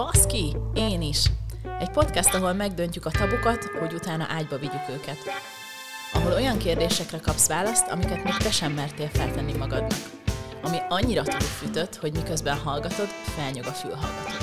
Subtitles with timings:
[0.00, 1.24] Baszki, én is!
[1.80, 5.16] Egy podcast, ahol megdöntjük a tabukat, hogy utána ágyba vigyük őket.
[6.12, 10.10] Ahol olyan kérdésekre kapsz választ, amiket még te sem mertél feltenni magadnak.
[10.62, 14.40] Ami annyira túlfűtött, hogy miközben hallgatod, felnyog a fülhallgatód.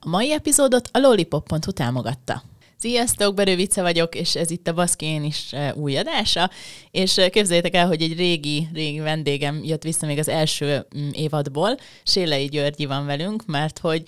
[0.00, 2.42] A mai epizódot a lollipop.hu támogatta.
[2.80, 6.50] Sziasztok, Berő vagyok, és ez itt a Baszki én is új adása,
[6.90, 11.76] és képzeljétek el, hogy egy régi, régi vendégem jött vissza még az első mm, évadból,
[12.02, 14.02] Sélei Györgyi van velünk, mert hogy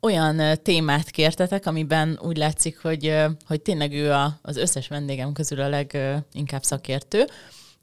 [0.00, 3.14] olyan témát kértetek, amiben úgy látszik, hogy,
[3.46, 7.24] hogy tényleg ő a, az összes vendégem közül a leginkább szakértő,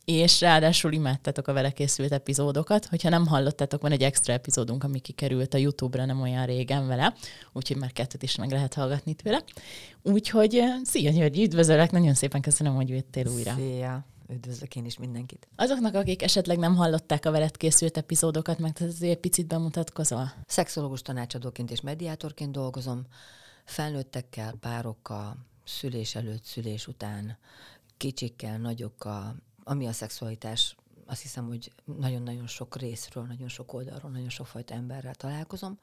[0.06, 2.86] és ráadásul imádtatok a vele készült epizódokat.
[2.86, 7.14] Hogyha nem hallottátok, van egy extra epizódunk, ami kikerült a YouTube-ra nem olyan régen vele,
[7.54, 9.44] úgyhogy már kettőt is meg lehet hallgatni tőle.
[10.02, 13.54] Úgyhogy szia György, üdvözöllek, nagyon szépen köszönöm, hogy jöttél újra.
[13.54, 14.06] Szia!
[14.32, 15.48] Üdvözlök én is mindenkit.
[15.56, 20.34] Azoknak, akik esetleg nem hallották a veled készült epizódokat, meg azért picit bemutatkozol?
[20.46, 23.06] Szexológus tanácsadóként és mediátorként dolgozom,
[23.66, 27.38] felnőttekkel, párokkal, szülés előtt, szülés után,
[27.98, 29.36] kicsikkel, nagyokkal,
[29.70, 30.76] ami a szexualitás,
[31.06, 35.80] azt hiszem, hogy nagyon-nagyon sok részről, nagyon sok oldalról, nagyon sokfajta emberrel találkozom.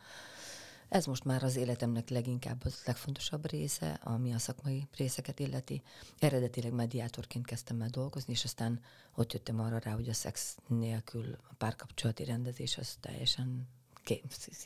[0.89, 5.83] Ez most már az életemnek leginkább az legfontosabb része, ami a szakmai részeket illeti.
[6.19, 8.81] Eredetileg mediátorként kezdtem el dolgozni, és aztán
[9.15, 13.69] ott jöttem arra rá, hogy a szex nélkül a párkapcsolati rendezés az teljesen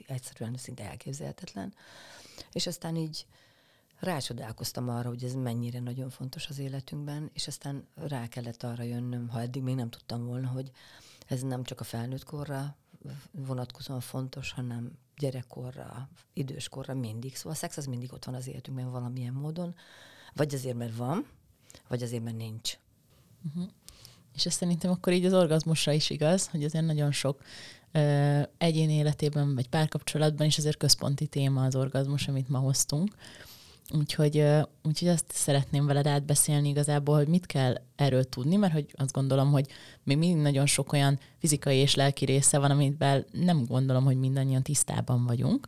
[0.06, 1.74] egyszerűen szinte elképzelhetetlen.
[2.52, 3.26] És aztán így
[4.00, 9.28] rácsodálkoztam arra, hogy ez mennyire nagyon fontos az életünkben, és aztán rá kellett arra jönnöm,
[9.28, 10.70] ha eddig még nem tudtam volna, hogy
[11.26, 12.76] ez nem csak a felnőtt korra
[13.30, 17.36] vonatkozóan fontos, hanem gyerekkorra, időskorra mindig.
[17.36, 19.74] Szóval a szex az mindig ott van az életünkben valamilyen módon,
[20.34, 21.26] vagy azért, mert van,
[21.88, 22.78] vagy azért, mert nincs.
[23.48, 23.70] Uh-huh.
[24.34, 27.42] És ez szerintem akkor így az orgazmusra is igaz, hogy azért nagyon sok
[27.92, 33.14] ö, egyén életében, vagy párkapcsolatban is azért központi téma az orgazmus, amit ma hoztunk.
[33.98, 34.44] Úgyhogy,
[34.82, 39.50] úgyhogy azt szeretném veled átbeszélni igazából, hogy mit kell erről tudni, mert hogy azt gondolom,
[39.50, 39.66] hogy
[40.02, 44.62] még mindig nagyon sok olyan fizikai és lelki része van, amivel nem gondolom, hogy mindannyian
[44.62, 45.66] tisztában vagyunk.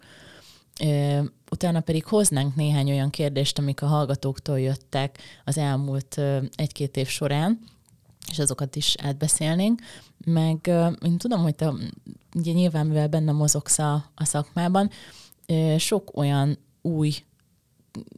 [1.50, 6.20] Utána pedig hoznánk néhány olyan kérdést, amik a hallgatóktól jöttek az elmúlt
[6.54, 7.58] egy-két év során,
[8.30, 9.80] és azokat is átbeszélnénk.
[10.24, 10.66] Meg
[11.04, 11.72] én tudom, hogy te
[12.34, 14.90] ugye nyilván, mivel benne mozogsz a, a szakmában,
[15.78, 17.14] sok olyan új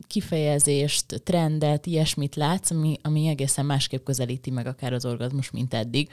[0.06, 6.10] kifejezést, trendet, ilyesmit látsz, ami, ami egészen másképp közelíti meg akár az orgazmus, mint eddig.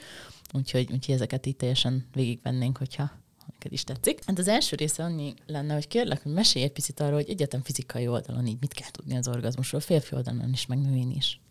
[0.54, 3.12] Úgyhogy, úgyhogy ezeket itt teljesen végigvennénk, hogyha
[3.52, 4.26] neked is tetszik.
[4.26, 7.62] Hát az első része annyi lenne, hogy kérlek, hogy mesélj egy picit arról, hogy egyetem
[7.62, 11.42] fizikai oldalon így mit kell tudni az orgazmusról, férfi oldalon is, meg nőin is.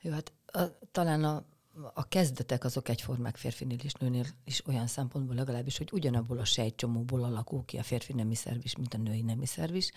[0.00, 0.62] Jó, hát a,
[0.92, 1.44] talán a
[1.94, 7.24] a kezdetek azok egyformák férfinél és nőnél is olyan szempontból legalábbis, hogy ugyanabból a sejtcsomóból
[7.24, 9.90] alakul ki a férfi nemi szervis, mint a női nemi szervis,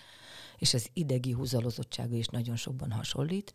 [0.58, 3.54] és az idegi húzalozottsága is nagyon sokban hasonlít.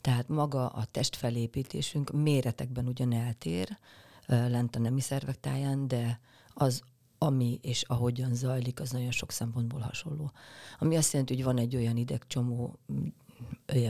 [0.00, 3.78] Tehát maga a testfelépítésünk méretekben ugyan eltér
[4.26, 6.20] lent a nemi szervek táján, de
[6.54, 6.82] az
[7.18, 10.30] ami és ahogyan zajlik, az nagyon sok szempontból hasonló.
[10.78, 12.78] Ami azt jelenti, hogy van egy olyan idegcsomó,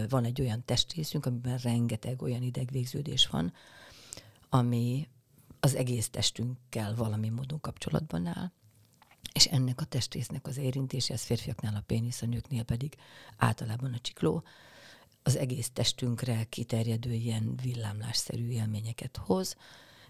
[0.09, 3.53] van egy olyan testrészünk, amiben rengeteg olyan idegvégződés van,
[4.49, 5.09] ami
[5.61, 8.53] az egész testünkkel valami módon kapcsolatban áll,
[9.33, 12.97] és ennek a testrésznek az érintése, ez férfiaknál a pénisz, a nőknél pedig
[13.37, 14.45] általában a csikló,
[15.23, 19.57] az egész testünkre kiterjedő ilyen villámlásszerű élményeket hoz,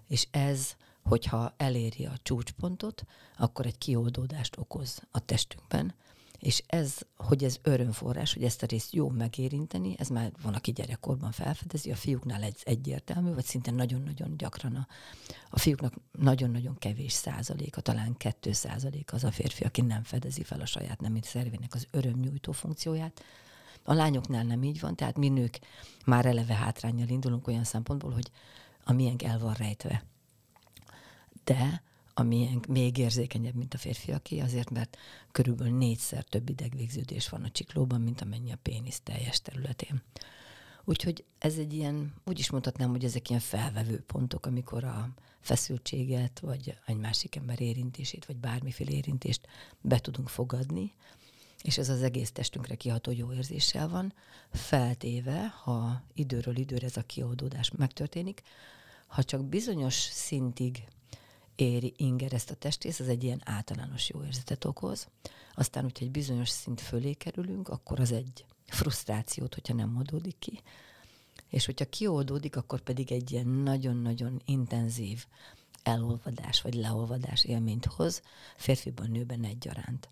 [0.08, 3.04] és ez, hogyha eléri a csúcspontot,
[3.38, 5.94] akkor egy kioldódást okoz a testünkben,
[6.38, 10.72] és ez, hogy ez örömforrás, hogy ezt a részt jó megérinteni, ez már van, aki
[10.72, 14.86] gyerekkorban felfedezi, a fiúknál egy egyértelmű, vagy szinte nagyon-nagyon gyakran a,
[15.50, 20.60] a fiúknak nagyon-nagyon kevés százaléka, talán kettő százalék az a férfi, aki nem fedezi fel
[20.60, 23.22] a saját nemét szervének az örömnyújtó funkcióját.
[23.82, 25.58] A lányoknál nem így van, tehát mi nők
[26.04, 28.30] már eleve hátrányjal indulunk olyan szempontból, hogy
[28.84, 30.04] a miénk el van rejtve.
[31.44, 31.82] De
[32.18, 34.96] amilyen még érzékenyebb, mint a férfiaké, azért, mert
[35.32, 40.02] körülbelül négyszer több idegvégződés van a csiklóban, mint amennyi a pénisz teljes területén.
[40.84, 45.08] Úgyhogy ez egy ilyen, úgy is mondhatnám, hogy ezek ilyen felvevő pontok, amikor a
[45.40, 49.48] feszültséget, vagy egy másik ember érintését, vagy bármiféle érintést
[49.80, 50.92] be tudunk fogadni,
[51.62, 54.14] és ez az egész testünkre kiható jó érzéssel van,
[54.52, 58.42] feltéve, ha időről időre ez a kioldódás megtörténik,
[59.06, 60.84] ha csak bizonyos szintig
[61.56, 65.08] éri inger ezt a testrész, az egy ilyen általános jó érzetet okoz.
[65.54, 70.60] Aztán, hogyha egy bizonyos szint fölé kerülünk, akkor az egy frusztrációt, hogyha nem oldódik ki.
[71.48, 75.26] És hogyha kioldódik, akkor pedig egy ilyen nagyon-nagyon intenzív
[75.82, 78.22] elolvadás vagy leolvadás élményt hoz,
[78.56, 80.08] férfiban, nőben egyaránt.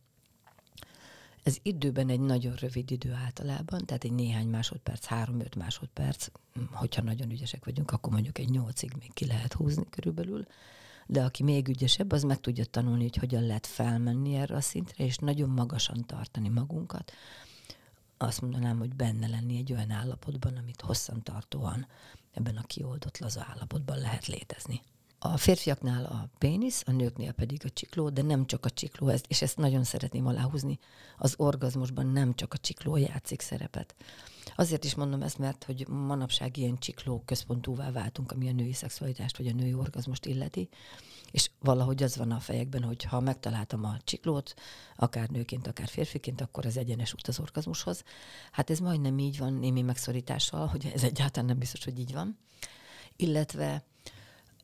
[1.43, 6.27] Ez időben egy nagyon rövid idő általában, tehát egy néhány másodperc, három-öt másodperc,
[6.73, 10.47] hogyha nagyon ügyesek vagyunk, akkor mondjuk egy nyolcig még ki lehet húzni körülbelül,
[11.07, 15.05] de aki még ügyesebb, az meg tudja tanulni, hogy hogyan lehet felmenni erre a szintre,
[15.05, 17.13] és nagyon magasan tartani magunkat.
[18.17, 21.87] Azt mondanám, hogy benne lenni egy olyan állapotban, amit hosszantartóan
[22.33, 24.83] ebben a kioldott laza állapotban lehet létezni.
[25.19, 29.43] A férfiaknál a pénisz, a nőknél pedig a csikló, de nem csak a csikló, és
[29.43, 30.79] ezt nagyon szeretném aláhúzni,
[31.19, 33.95] az orgazmusban nem csak a csikló játszik szerepet.
[34.57, 39.37] Azért is mondom ezt, mert hogy manapság ilyen csikló központúvá váltunk, ami a női szexualitást
[39.37, 40.69] vagy a női orgazmust illeti,
[41.31, 44.55] és valahogy az van a fejekben, hogy ha megtaláltam a csiklót,
[44.97, 48.05] akár nőként, akár férfiként, akkor az egyenes út az orgazmushoz.
[48.53, 52.39] Hát ez majdnem így van némi megszorítással, hogy ez egyáltalán nem biztos, hogy így van.
[53.17, 53.85] Illetve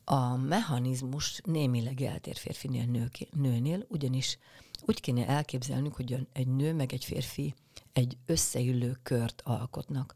[0.05, 4.37] a mechanizmus némileg eltér férfinél, nőké, nőnél, ugyanis
[4.85, 7.53] úgy kéne elképzelnünk, hogy egy nő meg egy férfi
[7.93, 10.15] egy összeillő kört alkotnak,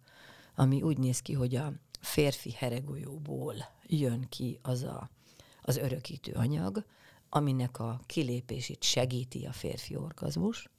[0.55, 3.55] ami úgy néz ki, hogy a férfi heregolyóból
[3.85, 5.09] jön ki az a,
[5.61, 6.85] az örökítő anyag,
[7.29, 10.69] aminek a kilépését segíti a férfi orgazmus.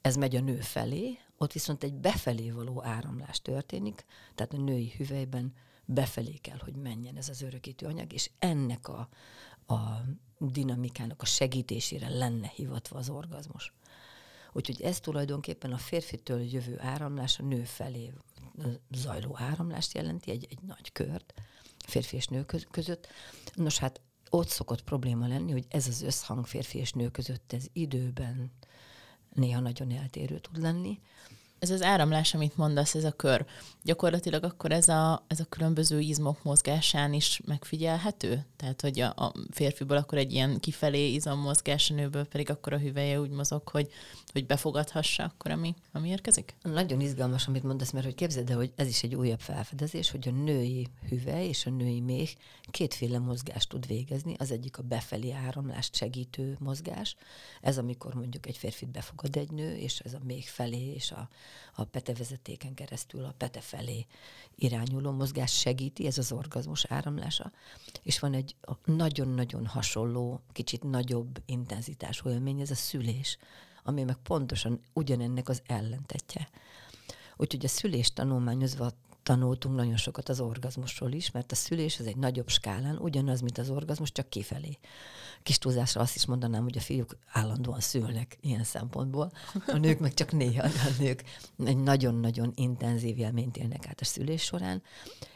[0.00, 4.04] Ez megy a nő felé, ott viszont egy befelé való áramlás történik,
[4.34, 5.54] tehát a női hüvelyben
[5.84, 9.08] befelé kell, hogy menjen ez az örökítő anyag, és ennek a,
[9.66, 10.02] a
[10.38, 13.72] dinamikának a segítésére lenne hivatva az orgazmus.
[14.52, 18.12] Úgyhogy ez tulajdonképpen a férfitől jövő áramlás a nő felé
[18.90, 21.34] zajló áramlást jelenti, egy, egy nagy kört
[21.86, 23.08] férfi és nő között.
[23.54, 24.00] Nos, hát
[24.30, 28.52] ott szokott probléma lenni, hogy ez az összhang férfi és nő között ez időben
[29.34, 31.00] néha nagyon eltérő tud lenni,
[31.58, 33.46] ez az áramlás, amit mondasz, ez a kör,
[33.82, 38.44] gyakorlatilag akkor ez a, ez a különböző izmok mozgásán is megfigyelhető?
[38.56, 42.78] Tehát, hogy a, a férfiból akkor egy ilyen kifelé izommozgás, a nőből pedig akkor a
[42.78, 43.90] hüvelye úgy mozog, hogy,
[44.32, 46.54] hogy befogadhassa akkor, ami, ami érkezik?
[46.62, 50.28] Nagyon izgalmas, amit mondasz, mert hogy képzeld el, hogy ez is egy újabb felfedezés, hogy
[50.28, 52.30] a női hüvely és a női méh
[52.70, 54.34] kétféle mozgást tud végezni.
[54.38, 57.16] Az egyik a befelé áramlást segítő mozgás.
[57.60, 61.28] Ez amikor mondjuk egy férfit befogad egy nő, és ez a méh felé és a
[61.74, 64.06] a petevezetéken keresztül a pete felé
[64.54, 67.52] irányuló mozgás segíti, ez az orgazmus áramlása,
[68.02, 73.38] és van egy nagyon-nagyon hasonló, kicsit nagyobb intenzitású élmény, ez a szülés,
[73.82, 76.48] ami meg pontosan ugyanennek az ellentetje.
[77.36, 78.92] Úgyhogy a szülést tanulmányozva
[79.22, 83.58] tanultunk nagyon sokat az orgazmusról is, mert a szülés az egy nagyobb skálán ugyanaz, mint
[83.58, 84.78] az orgazmus, csak kifelé.
[85.42, 89.32] Kis túlzásra azt is mondanám, hogy a fiúk állandóan szülnek ilyen szempontból,
[89.66, 91.24] a nők meg csak néha, a nők
[91.64, 94.82] egy nagyon-nagyon intenzív élményt élnek át a szülés során,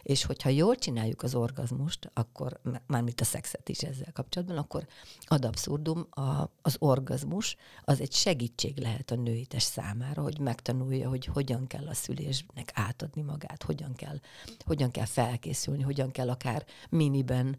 [0.02, 4.87] és hogyha jól csináljuk az orgazmust, akkor, mármint a szexet is ezzel kapcsolatban, akkor
[5.26, 11.08] ad abszurdum, a, az orgazmus az egy segítség lehet a női test számára, hogy megtanulja,
[11.08, 14.20] hogy hogyan kell a szülésnek átadni magát, hogyan kell,
[14.64, 17.56] hogyan kell felkészülni, hogyan kell akár miniben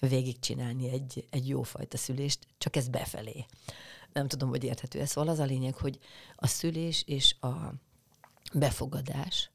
[0.00, 3.46] végigcsinálni egy, egy jófajta szülést, csak ez befelé.
[4.12, 5.10] Nem tudom, hogy érthető ez.
[5.10, 5.98] Szóval az a lényeg, hogy
[6.36, 7.72] a szülés és a
[8.52, 9.50] befogadás,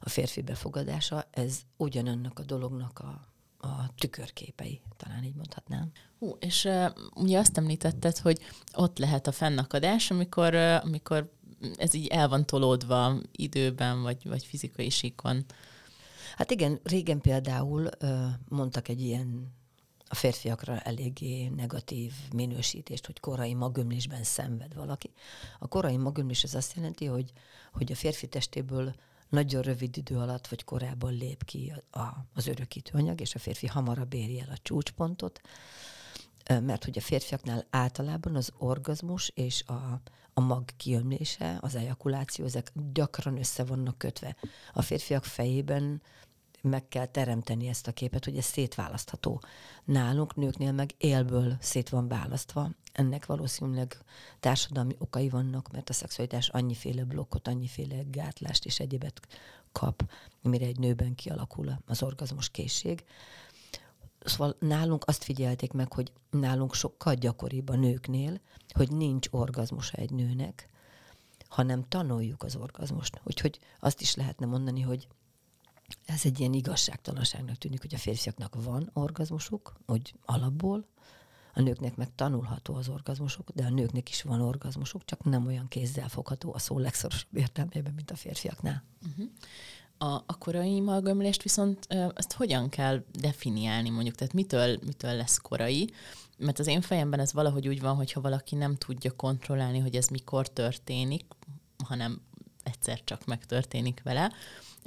[0.00, 3.26] a férfi befogadása, ez ugyanannak a dolognak a,
[3.66, 5.90] a tükörképei, talán így mondhatnám.
[6.18, 8.38] Hú, és uh, ugye azt említetted, hogy
[8.74, 11.32] ott lehet a fennakadás, amikor, uh, amikor
[11.76, 15.44] ez így el van tolódva időben, vagy, vagy fizikai síkon.
[16.36, 17.88] Hát igen, régen például
[18.48, 19.56] mondtak egy ilyen
[20.08, 25.10] a férfiakra eléggé negatív minősítést, hogy korai magömlésben szenved valaki.
[25.58, 27.32] A korai magömlés az azt jelenti, hogy,
[27.72, 28.94] hogy a férfi testéből
[29.28, 33.38] nagyon rövid idő alatt vagy korábban lép ki a, a, az örökítő anyag, és a
[33.38, 35.40] férfi hamarabb éri el a csúcspontot,
[36.48, 40.00] mert hogy a férfiaknál általában az orgazmus és a,
[40.38, 44.36] a mag kiömlése, az ejakuláció, ezek gyakran össze vannak kötve.
[44.72, 46.02] A férfiak fejében
[46.60, 49.42] meg kell teremteni ezt a képet, hogy ez szétválasztható.
[49.84, 52.70] Nálunk, nőknél meg élből szét van választva.
[52.92, 53.98] Ennek valószínűleg
[54.40, 59.20] társadalmi okai vannak, mert a szexualitás annyiféle blokkot, annyiféle gátlást és egyébet
[59.72, 60.10] kap,
[60.42, 63.04] mire egy nőben kialakul az orgazmus készség.
[64.28, 70.10] Szóval nálunk azt figyelték meg, hogy nálunk sokkal gyakoribb a nőknél, hogy nincs orgazmusa egy
[70.10, 70.68] nőnek,
[71.48, 73.20] hanem tanuljuk az orgazmust.
[73.24, 75.08] Úgyhogy azt is lehetne mondani, hogy
[76.06, 80.86] ez egy ilyen igazságtalanságnak tűnik, hogy a férfiaknak van orgazmusuk, hogy alapból,
[81.54, 85.68] a nőknek meg tanulható az orgazmusuk, de a nőknek is van orgazmusuk, csak nem olyan
[85.68, 88.84] kézzel fogható a szó legszorosabb értelmében, mint a férfiaknál.
[89.10, 89.30] Uh-huh.
[89.98, 94.14] A, a korai imalgömlést viszont ezt hogyan kell definiálni mondjuk?
[94.14, 95.90] Tehát mitől, mitől lesz korai?
[96.38, 100.08] Mert az én fejemben ez valahogy úgy van, hogyha valaki nem tudja kontrollálni, hogy ez
[100.08, 101.24] mikor történik,
[101.84, 102.20] hanem
[102.62, 104.32] egyszer csak megtörténik vele,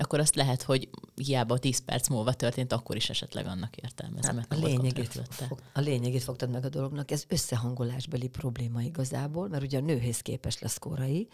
[0.01, 4.37] akkor azt lehet, hogy hiába 10 perc múlva történt, akkor is esetleg annak értelmezem.
[4.37, 7.11] Hát, a, lényegét, fog, a lényegét fogtad meg a dolognak.
[7.11, 11.27] Ez összehangolásbeli probléma igazából, mert ugye a nőhez képes lesz korai.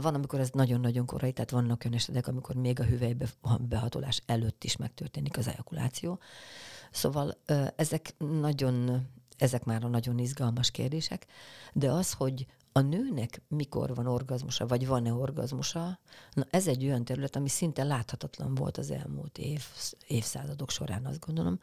[0.00, 4.76] Van, amikor ez nagyon-nagyon korai, tehát vannak olyan esetek, amikor még a hüvelybehatolás előtt is
[4.76, 6.18] megtörténik az ejakuláció.
[6.90, 7.38] Szóval
[7.76, 9.06] ezek nagyon
[9.38, 11.26] ezek már a nagyon izgalmas kérdések,
[11.72, 12.46] de az, hogy
[12.78, 15.98] a nőnek mikor van orgazmusa, vagy van-e orgazmusa,
[16.32, 19.64] na ez egy olyan terület, ami szinte láthatatlan volt az elmúlt év,
[20.06, 21.60] évszázadok során, azt gondolom,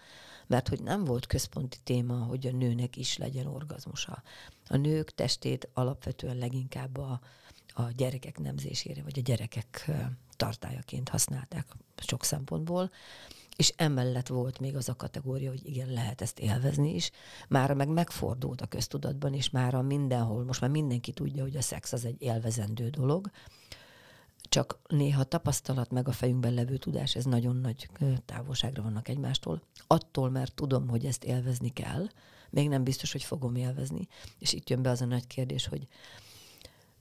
[0.47, 4.23] mert hogy nem volt központi téma, hogy a nőnek is legyen orgazmusa.
[4.67, 7.19] A nők testét alapvetően leginkább a,
[7.73, 9.91] a gyerekek nemzésére, vagy a gyerekek
[10.35, 12.91] tartájaként használták sok szempontból,
[13.55, 17.11] és emellett volt még az a kategória, hogy igen, lehet ezt élvezni is.
[17.47, 21.93] Már meg megfordult a köztudatban, és már mindenhol, most már mindenki tudja, hogy a szex
[21.93, 23.29] az egy élvezendő dolog,
[24.49, 27.89] csak néha tapasztalat meg a fejünkben levő tudás, ez nagyon nagy
[28.25, 29.61] távolságra vannak egymástól.
[29.87, 32.07] Attól, mert tudom, hogy ezt élvezni kell,
[32.49, 34.07] még nem biztos, hogy fogom élvezni.
[34.39, 35.87] És itt jön be az a nagy kérdés, hogy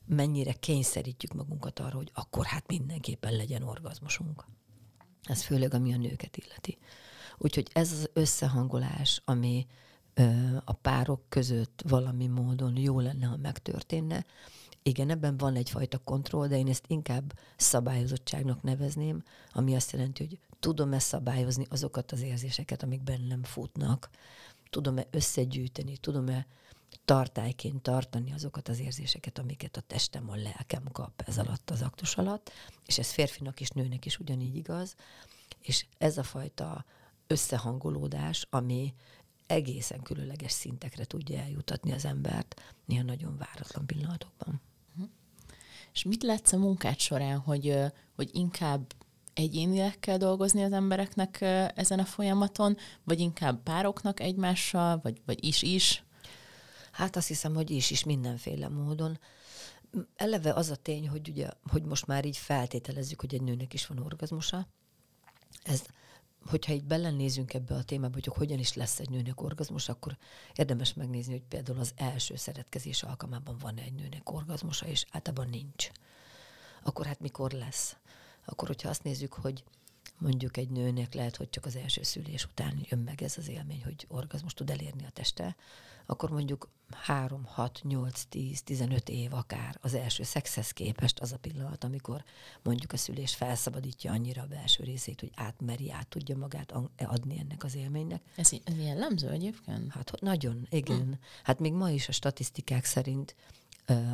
[0.07, 4.45] mennyire kényszerítjük magunkat arra, hogy akkor hát mindenképpen legyen orgazmusunk.
[5.25, 6.79] Ez főleg, ami a nőket illeti.
[7.39, 9.67] Úgyhogy ez az összehangolás, ami
[10.15, 14.25] ö, a párok között valami módon jó lenne, ha megtörténne,
[14.83, 20.39] igen, ebben van egyfajta kontroll, de én ezt inkább szabályozottságnak nevezném, ami azt jelenti, hogy
[20.61, 24.11] tudom-e szabályozni azokat az érzéseket, amik bennem futnak,
[24.71, 26.47] tudom-e összegyűjteni, tudom-e
[27.05, 32.17] tartályként tartani azokat az érzéseket, amiket a testem, a lelkem kap ez alatt, az aktus
[32.17, 32.53] alatt,
[32.87, 34.95] és ez férfinak és nőnek is ugyanígy igaz,
[35.61, 36.85] és ez a fajta
[37.27, 38.95] összehangolódás, ami
[39.47, 44.61] egészen különleges szintekre tudja eljutatni az embert, néha nagyon váratlan pillanatokban.
[45.93, 47.77] És mit látsz a munkát során, hogy,
[48.17, 48.95] hogy inkább
[49.35, 51.41] egyénileg kell dolgozni az embereknek
[51.75, 56.04] ezen a folyamaton, vagy inkább pároknak egymással, vagy, vagy is-is?
[56.95, 59.19] Hát azt hiszem, hogy is is mindenféle módon.
[60.17, 63.87] Eleve az a tény, hogy ugye, hogy most már így feltételezzük, hogy egy nőnek is
[63.87, 64.67] van orgazmusa.
[65.63, 65.83] Ez,
[66.47, 70.17] hogyha így belenézünk ebbe a témába, hogy hogyan is lesz egy nőnek orgazmus, akkor
[70.55, 75.91] érdemes megnézni, hogy például az első szeretkezés alkalmában van egy nőnek orgazmusa, és általában nincs.
[76.83, 77.97] Akkor hát mikor lesz?
[78.45, 79.65] Akkor, hogyha azt nézzük, hogy
[80.19, 83.85] mondjuk egy nőnek lehet, hogy csak az első szülés után jön meg ez az élmény,
[83.85, 85.57] hogy orgazmus tud elérni a teste,
[86.07, 91.39] akkor mondjuk 3, 6, 8, 10, 15 év akár az első szexhez képest az a
[91.39, 92.25] pillanat, amikor
[92.63, 97.65] mondjuk a szülés felszabadítja annyira a belső részét, hogy átmeri, át tudja magát adni ennek
[97.65, 98.23] az élménynek.
[98.37, 99.93] Ez, ez jellemző egyébként?
[99.93, 101.03] Hát nagyon, igen.
[101.03, 101.13] Hm.
[101.43, 103.35] Hát még ma is a statisztikák szerint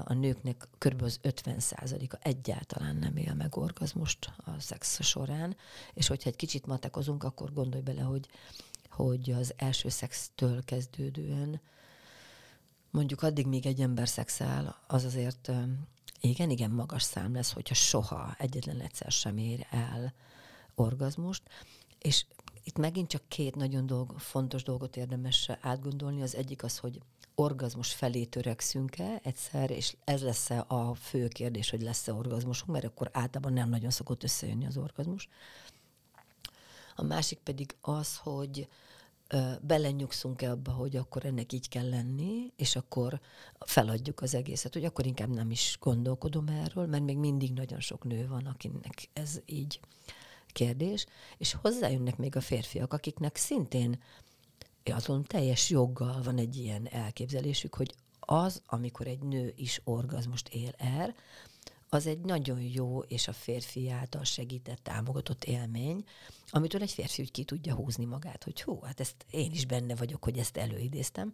[0.04, 1.02] a nőknek kb.
[1.02, 5.56] az 50%-a egyáltalán nem él meg orgazmust a szex során,
[5.94, 8.28] és hogyha egy kicsit matekozunk, akkor gondolj bele, hogy,
[8.90, 11.60] hogy az első szextől kezdődően
[12.90, 15.50] mondjuk addig, míg egy ember szexel, az azért
[16.20, 20.14] igen, igen magas szám lesz, hogyha soha egyetlen egyszer sem ér el
[20.74, 21.42] orgazmust,
[21.98, 22.24] és
[22.64, 26.22] itt megint csak két nagyon dolg, fontos dolgot érdemes átgondolni.
[26.22, 27.00] Az egyik az, hogy
[27.40, 33.10] orgazmus felé törekszünk-e egyszer, és ez lesz a fő kérdés, hogy lesz-e orgazmusunk, mert akkor
[33.12, 35.28] általában nem nagyon szokott összejönni az orgazmus.
[36.96, 38.68] A másik pedig az, hogy
[39.60, 43.20] belenyugszunk-e abba, hogy akkor ennek így kell lenni, és akkor
[43.58, 48.04] feladjuk az egészet, hogy akkor inkább nem is gondolkodom erről, mert még mindig nagyon sok
[48.04, 49.80] nő van, akinek ez így
[50.46, 51.06] kérdés,
[51.38, 53.98] és hozzájönnek még a férfiak, akiknek szintén
[54.84, 60.72] azon teljes joggal van egy ilyen elképzelésük, hogy az, amikor egy nő is orgazmust él
[60.76, 61.14] el,
[61.92, 66.04] az egy nagyon jó és a férfi által segített, támogatott élmény,
[66.50, 69.94] amitől egy férfi úgy ki tudja húzni magát, hogy hú, hát ezt én is benne
[69.94, 71.32] vagyok, hogy ezt előidéztem.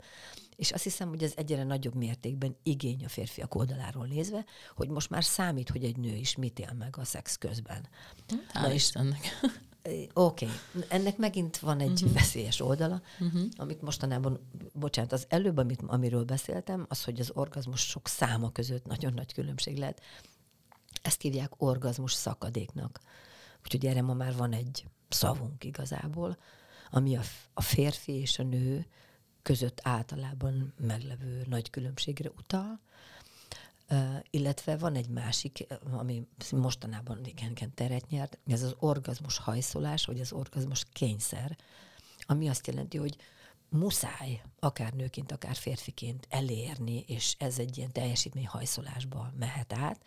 [0.57, 5.11] És azt hiszem, hogy ez egyre nagyobb mértékben igény a férfiak oldaláról nézve, hogy most
[5.11, 7.88] már számít, hogy egy nő is mit él meg a szex közben.
[8.53, 9.41] Hál' Na Istennek.
[10.12, 10.49] Oké, okay.
[10.88, 12.12] ennek megint van egy uh-huh.
[12.12, 13.43] veszélyes oldala, uh-huh.
[13.57, 14.40] amit mostanában,
[14.73, 19.33] bocsánat, az előbb, amit, amiről beszéltem, az, hogy az orgazmus sok száma között nagyon nagy
[19.33, 20.02] különbség lehet.
[21.02, 23.00] Ezt hívják orgazmus szakadéknak.
[23.64, 26.38] Úgyhogy erre ma már van egy szavunk igazából,
[26.90, 27.23] ami a,
[27.55, 28.87] a férfi és a nő
[29.43, 32.81] között általában meglevő nagy különbségre utal.
[34.31, 40.21] Illetve van egy másik, ami mostanában igen, igen teret nyert, ez az orgazmus hajszolás, vagy
[40.21, 41.57] az orgazmus kényszer,
[42.26, 43.16] ami azt jelenti, hogy
[43.69, 50.05] muszáj, akár nőként, akár férfiként elérni, és ez egy ilyen teljesítmény hajszolásba mehet át.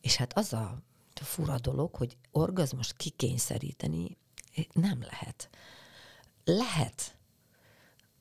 [0.00, 0.82] És hát az a
[1.14, 4.16] fura dolog, hogy orgazmust kikényszeríteni
[4.72, 5.50] nem lehet.
[6.44, 7.17] Lehet.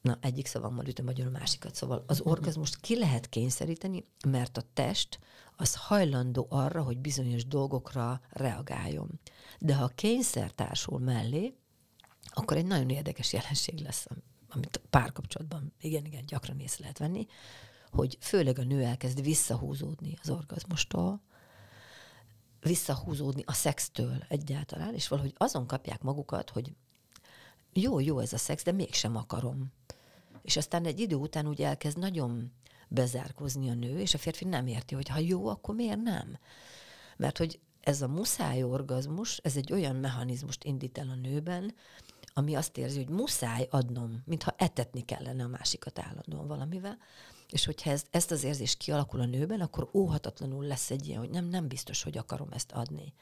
[0.08, 1.76] Na, egyik szavammal ütöm magyarul a másikat.
[1.76, 5.20] Szóval az orgazmust ki lehet kényszeríteni, mert a test
[5.56, 9.20] az hajlandó arra, hogy bizonyos dolgokra reagáljon.
[9.60, 11.54] De ha kényszer társul mellé,
[12.30, 14.08] akkor egy nagyon érdekes jelenség lesz,
[14.50, 17.28] amit párkapcsolatban igen-igen gyakran észre lehet venni,
[17.92, 21.22] hogy főleg a nő elkezd visszahúzódni az orgazmustól,
[22.60, 26.74] visszahúzódni a szextől egyáltalán, és valahogy azon kapják magukat, hogy
[27.74, 29.72] jó, jó ez a szex, de mégsem akarom.
[30.48, 32.52] És aztán egy idő után úgy elkezd nagyon
[32.88, 36.38] bezárkozni a nő, és a férfi nem érti, hogy ha jó, akkor miért nem?
[37.18, 41.74] Mert hogy ez a muszáj orgazmus, ez egy olyan mechanizmust indít el a nőben,
[42.34, 46.98] ami azt érzi, hogy muszáj adnom, mintha etetni kellene a másikat állandóan valamivel,
[47.50, 51.30] és hogyha ez, ezt az érzést kialakul a nőben, akkor óhatatlanul lesz egy ilyen, hogy
[51.30, 53.14] nem, nem biztos, hogy akarom ezt adni.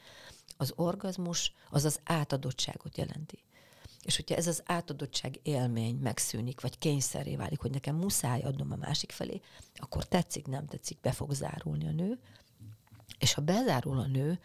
[0.56, 3.44] Az orgazmus az az átadottságot jelenti.
[4.06, 8.76] És hogyha ez az átadottság élmény megszűnik, vagy kényszeré válik, hogy nekem muszáj adnom a
[8.76, 9.40] másik felé,
[9.74, 12.18] akkor tetszik, nem tetszik, be fog zárulni a nő.
[13.18, 14.38] És ha bezárul a nő,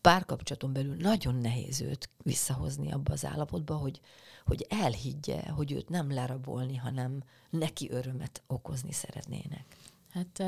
[0.00, 4.00] párkapcsolaton belül nagyon nehéz őt visszahozni abba az állapotba, hogy,
[4.44, 9.76] hogy elhiggye, hogy őt nem lerabolni, hanem neki örömet okozni szeretnének.
[10.10, 10.42] Hát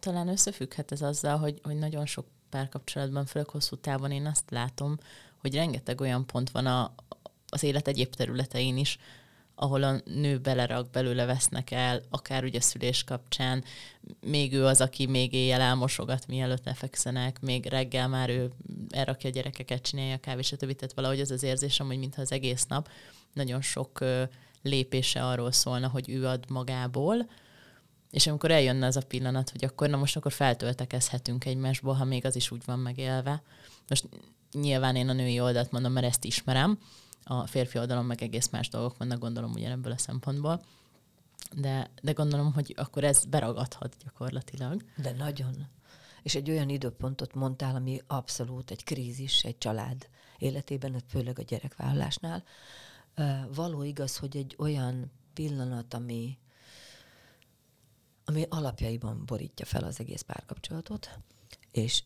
[0.00, 4.98] talán összefügghet ez azzal, hogy, hogy nagyon sok párkapcsolatban, főleg hosszú távon én azt látom,
[5.40, 6.94] hogy rengeteg olyan pont van a,
[7.50, 8.98] az élet egyéb területein is,
[9.54, 13.64] ahol a nő belerak, belőle vesznek el, akár ugye szülés kapcsán,
[14.20, 18.50] még ő az, aki még éjjel elmosogat, mielőtt lefekszenek, még reggel már ő
[18.90, 20.72] elrakja a gyerekeket, csinálja a kávét, stb.
[20.72, 22.88] Tehát valahogy az az érzésem, hogy mintha az egész nap
[23.32, 24.04] nagyon sok
[24.62, 27.30] lépése arról szólna, hogy ő ad magából,
[28.10, 32.26] és amikor eljönne az a pillanat, hogy akkor na most akkor feltöltekezhetünk egymásból, ha még
[32.26, 33.42] az is úgy van megélve.
[33.88, 34.08] Most
[34.52, 36.78] nyilván én a női oldalt mondom, mert ezt ismerem,
[37.24, 40.62] a férfi oldalon meg egész más dolgok vannak, gondolom ugyanebből a szempontból.
[41.56, 44.84] De, de gondolom, hogy akkor ez beragadhat gyakorlatilag.
[44.96, 45.66] De nagyon.
[46.22, 52.44] És egy olyan időpontot mondtál, ami abszolút egy krízis egy család életében, főleg a gyerekvállalásnál.
[53.54, 56.38] Való igaz, hogy egy olyan pillanat, ami,
[58.24, 61.18] ami alapjaiban borítja fel az egész párkapcsolatot,
[61.70, 62.02] és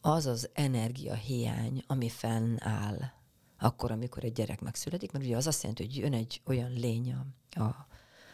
[0.00, 3.17] az az energiahiány, ami fennáll
[3.58, 7.12] akkor, amikor egy gyerek megszületik, mert ugye az azt jelenti, hogy jön egy olyan lény
[7.12, 7.26] a,
[7.62, 7.86] a,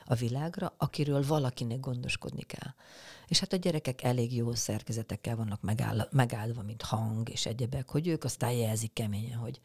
[0.04, 2.72] a világra, akiről valakinek gondoskodni kell.
[3.26, 8.06] És hát a gyerekek elég jó szerkezetekkel vannak megáll, megáldva, mint hang és egyebek, hogy
[8.06, 9.60] ők aztán jelzik keményen, hogy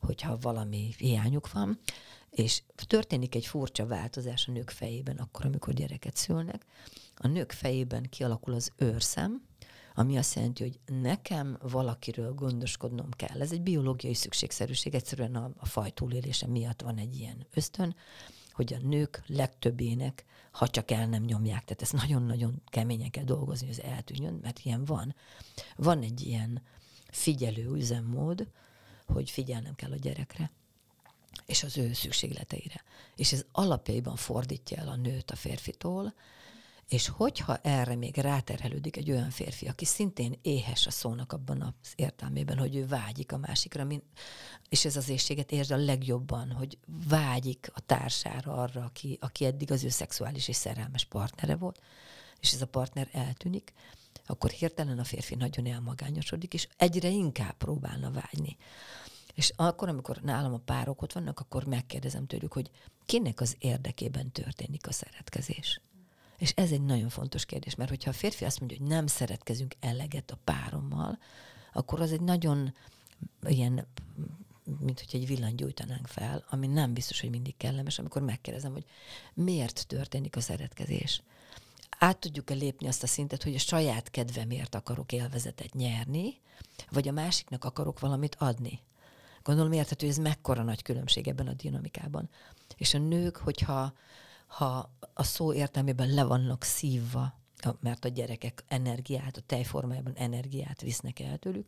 [0.00, 1.78] hogyha valami hiányuk van,
[2.30, 6.66] és történik egy furcsa változás a nők fejében akkor, amikor gyereket szülnek.
[7.16, 9.45] A nők fejében kialakul az őrszem,
[9.98, 13.40] ami azt jelenti, hogy nekem valakiről gondoskodnom kell.
[13.40, 17.96] Ez egy biológiai szükségszerűség, egyszerűen a, a faj túlélése miatt van egy ilyen ösztön,
[18.52, 23.66] hogy a nők legtöbbének, ha csak el nem nyomják, tehát ezt nagyon-nagyon keményen kell dolgozni,
[23.66, 25.14] hogy ez eltűnjön, mert ilyen van.
[25.76, 26.62] Van egy ilyen
[27.10, 28.48] figyelő üzemmód,
[29.06, 30.50] hogy figyelnem kell a gyerekre,
[31.46, 32.82] és az ő szükségleteire.
[33.16, 36.14] És ez alapjaiban fordítja el a nőt a férfitól,
[36.88, 41.92] és hogyha erre még ráterhelődik egy olyan férfi, aki szintén éhes a szónak abban az
[41.94, 43.86] értelmében, hogy ő vágyik a másikra,
[44.68, 49.72] és ez az éjséget érzi a legjobban, hogy vágyik a társára arra, aki, aki eddig
[49.72, 51.80] az ő szexuális és szerelmes partnere volt,
[52.40, 53.72] és ez a partner eltűnik,
[54.26, 58.56] akkor hirtelen a férfi nagyon elmagányosodik, és egyre inkább próbálna vágyni.
[59.34, 62.70] És akkor, amikor nálam a párok ott vannak, akkor megkérdezem tőlük, hogy
[63.06, 65.80] kinek az érdekében történik a szeretkezés.
[66.38, 69.74] És ez egy nagyon fontos kérdés, mert hogyha a férfi azt mondja, hogy nem szeretkezünk
[69.80, 71.18] eleget a párommal,
[71.72, 72.74] akkor az egy nagyon
[73.46, 73.86] ilyen,
[74.78, 78.84] mint hogy egy villany gyújtanánk fel, ami nem biztos, hogy mindig kellemes, amikor megkérdezem, hogy
[79.34, 81.22] miért történik a szeretkezés.
[81.98, 86.40] Át tudjuk-e lépni azt a szintet, hogy a saját kedvemért akarok élvezetet nyerni,
[86.90, 88.80] vagy a másiknak akarok valamit adni.
[89.42, 92.28] Gondolom érthető, hogy ez mekkora nagy különbség ebben a dinamikában.
[92.76, 93.92] És a nők, hogyha
[94.46, 97.34] ha a szó értelmében le vannak szívva,
[97.80, 101.66] mert a gyerekek energiát, a tejformájában energiát visznek el tőlük,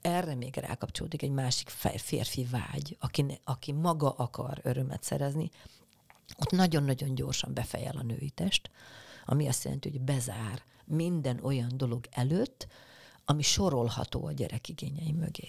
[0.00, 5.50] erre még rákapcsolódik egy másik férfi vágy, aki, aki maga akar örömet szerezni,
[6.38, 8.70] ott nagyon-nagyon gyorsan befejel a női test,
[9.26, 12.66] ami azt jelenti, hogy bezár, minden olyan dolog előtt,
[13.24, 15.48] ami sorolható a gyerek igényei mögé.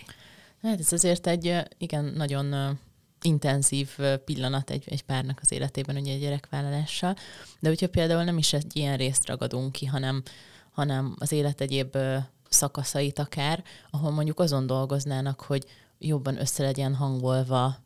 [0.62, 2.80] Hát ez azért egy igen nagyon
[3.22, 3.90] intenzív
[4.26, 7.16] pillanat egy, egy párnak az életében, ugye egy gyerekvállalással.
[7.60, 10.24] De hogyha például nem is egy ilyen részt ragadunk ki, hanem,
[10.72, 11.98] hanem az élet egyéb
[12.50, 15.66] szakaszait akár, ahol mondjuk azon dolgoznának, hogy
[16.00, 17.78] jobban össze legyen hangolva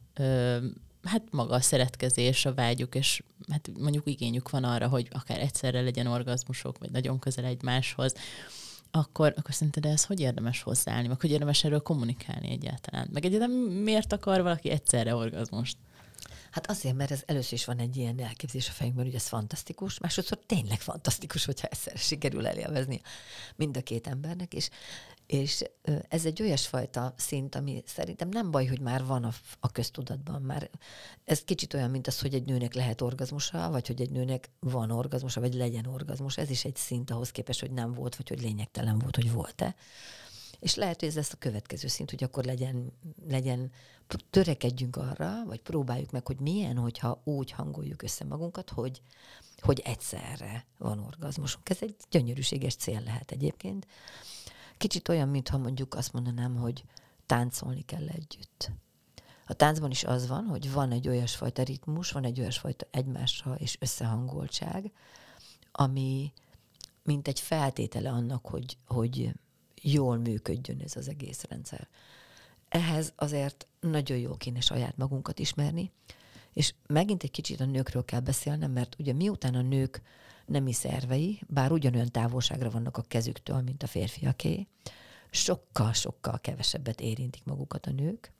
[1.03, 5.81] hát maga a szeretkezés, a vágyuk, és hát mondjuk igényük van arra, hogy akár egyszerre
[5.81, 8.13] legyen orgazmusok, vagy nagyon közel egymáshoz,
[8.95, 13.09] akkor, akkor szerinted ez hogy érdemes hozzáállni, meg hogy érdemes erről kommunikálni egyáltalán?
[13.13, 15.77] Meg egyáltalán miért akar valaki egyszerre orgazmust?
[16.53, 19.99] Hát azért, mert ez először is van egy ilyen elképzelés a fejünkben, hogy ez fantasztikus,
[19.99, 23.01] másodszor tényleg fantasztikus, hogyha egyszer sikerül elélvezni
[23.55, 24.69] mind a két embernek, és
[25.27, 25.63] és
[26.07, 30.41] ez egy olyasfajta szint, ami szerintem nem baj, hogy már van a, a köztudatban.
[30.41, 30.69] Már
[31.23, 34.91] ez kicsit olyan, mint az, hogy egy nőnek lehet orgazmusa, vagy hogy egy nőnek van
[34.91, 36.37] orgazmusa, vagy legyen orgazmus.
[36.37, 39.75] Ez is egy szint ahhoz képest, hogy nem volt, vagy hogy lényegtelen volt, hogy volt-e.
[40.59, 42.93] És lehet, hogy ez lesz a következő szint, hogy akkor legyen,
[43.27, 43.71] legyen,
[44.29, 49.01] törekedjünk arra, vagy próbáljuk meg, hogy milyen, hogyha úgy hangoljuk össze magunkat, hogy,
[49.61, 51.69] hogy egyszerre van orgazmusunk.
[51.69, 53.87] Ez egy gyönyörűséges cél lehet egyébként.
[54.77, 56.83] Kicsit olyan, mintha mondjuk azt mondanám, hogy
[57.25, 58.71] táncolni kell együtt.
[59.47, 63.77] A táncban is az van, hogy van egy olyasfajta ritmus, van egy olyasfajta egymásra és
[63.79, 64.91] összehangoltság,
[65.71, 66.33] ami
[67.03, 69.31] mint egy feltétele annak, hogy, hogy
[69.81, 71.87] jól működjön ez az egész rendszer.
[72.73, 75.91] Ehhez azért nagyon jó kéne saját magunkat ismerni,
[76.53, 80.01] és megint egy kicsit a nőkről kell beszélnem, mert ugye miután a nők
[80.45, 84.67] nemi szervei, bár ugyanolyan távolságra vannak a kezüktől, mint a férfiaké,
[85.29, 88.31] sokkal-sokkal kevesebbet érintik magukat a nők.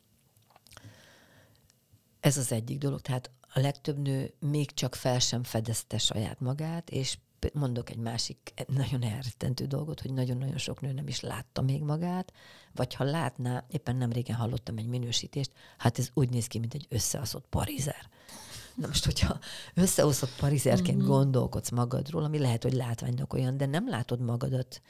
[2.20, 6.90] Ez az egyik dolog, tehát a legtöbb nő még csak fel sem fedezte saját magát,
[6.90, 7.18] és
[7.54, 12.34] mondok egy másik nagyon elrettentő dolgot, hogy nagyon-nagyon sok nő nem is látta még magát,
[12.76, 16.74] vagy ha látná, éppen nem régen hallottam egy minősítést, hát ez úgy néz ki, mint
[16.74, 18.10] egy összeaszott parizer.
[18.76, 19.40] Na most, hogyha
[19.74, 21.08] összeosztott parizerként mm-hmm.
[21.08, 24.82] gondolkodsz magadról, ami lehet, hogy látványnak olyan, de nem látod magadat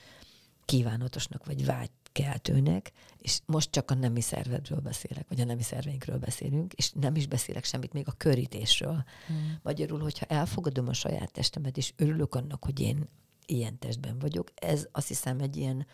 [0.66, 1.66] kívánatosnak vagy
[2.14, 7.16] vágykeltőnek, és most csak a nemi szervedről beszélek, vagy a nemi szerveinkről beszélünk, és nem
[7.16, 9.04] is beszélek semmit még a körítésről.
[9.32, 9.52] Mm.
[9.62, 13.10] Magyarul, hogyha elfogadom a saját testemet, és örülök annak, hogy én
[13.46, 15.86] ilyen testben vagyok, ez azt hiszem egy ilyen,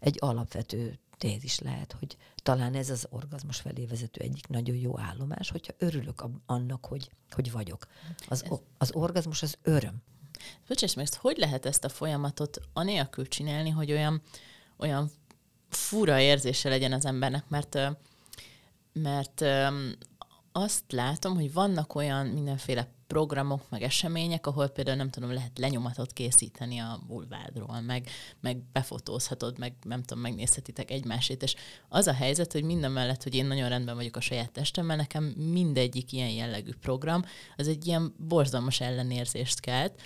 [0.00, 5.50] egy alapvető tézis lehet, hogy talán ez az orgazmus felé vezető egyik nagyon jó állomás,
[5.50, 7.86] hogyha örülök annak, hogy, hogy vagyok.
[8.28, 8.44] Az,
[8.78, 10.02] az orgazmus az öröm.
[10.68, 14.22] Bocsáss meg, hogy lehet ezt a folyamatot anélkül csinálni, hogy olyan,
[14.76, 15.10] olyan
[15.68, 17.78] fura érzése legyen az embernek, mert
[18.92, 19.44] mert
[20.52, 26.12] azt látom, hogy vannak olyan mindenféle programok, meg események, ahol például nem tudom, lehet lenyomatot
[26.12, 28.08] készíteni a vulvádról, meg,
[28.40, 31.54] meg befotózhatod, meg nem tudom, megnézhetitek egymásét, és
[31.88, 35.24] az a helyzet, hogy minden mellett, hogy én nagyon rendben vagyok a saját testemmel, nekem
[35.24, 37.24] mindegyik ilyen jellegű program,
[37.56, 40.00] az egy ilyen borzalmas ellenérzést kelt,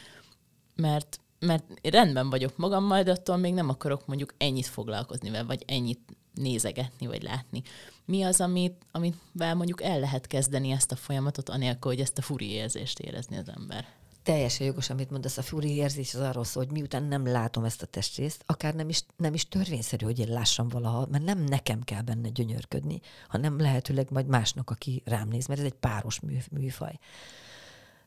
[0.74, 5.62] mert mert rendben vagyok magammal, de attól még nem akarok mondjuk ennyit foglalkozni vele, vagy
[5.66, 6.00] ennyit
[6.34, 7.62] nézegetni, vagy látni.
[8.04, 12.22] Mi az, amit, amivel mondjuk el lehet kezdeni ezt a folyamatot, anélkül, hogy ezt a
[12.22, 13.86] furi érzést érezni az ember?
[14.22, 17.82] Teljesen jogos, amit mondasz, a furi érzés az arról szól, hogy miután nem látom ezt
[17.82, 21.82] a testrészt, akár nem is, nem is törvényszerű, hogy én lássam valaha, mert nem nekem
[21.82, 26.36] kell benne gyönyörködni, hanem lehetőleg majd másnak, aki rám néz, mert ez egy páros mű,
[26.50, 26.98] műfaj.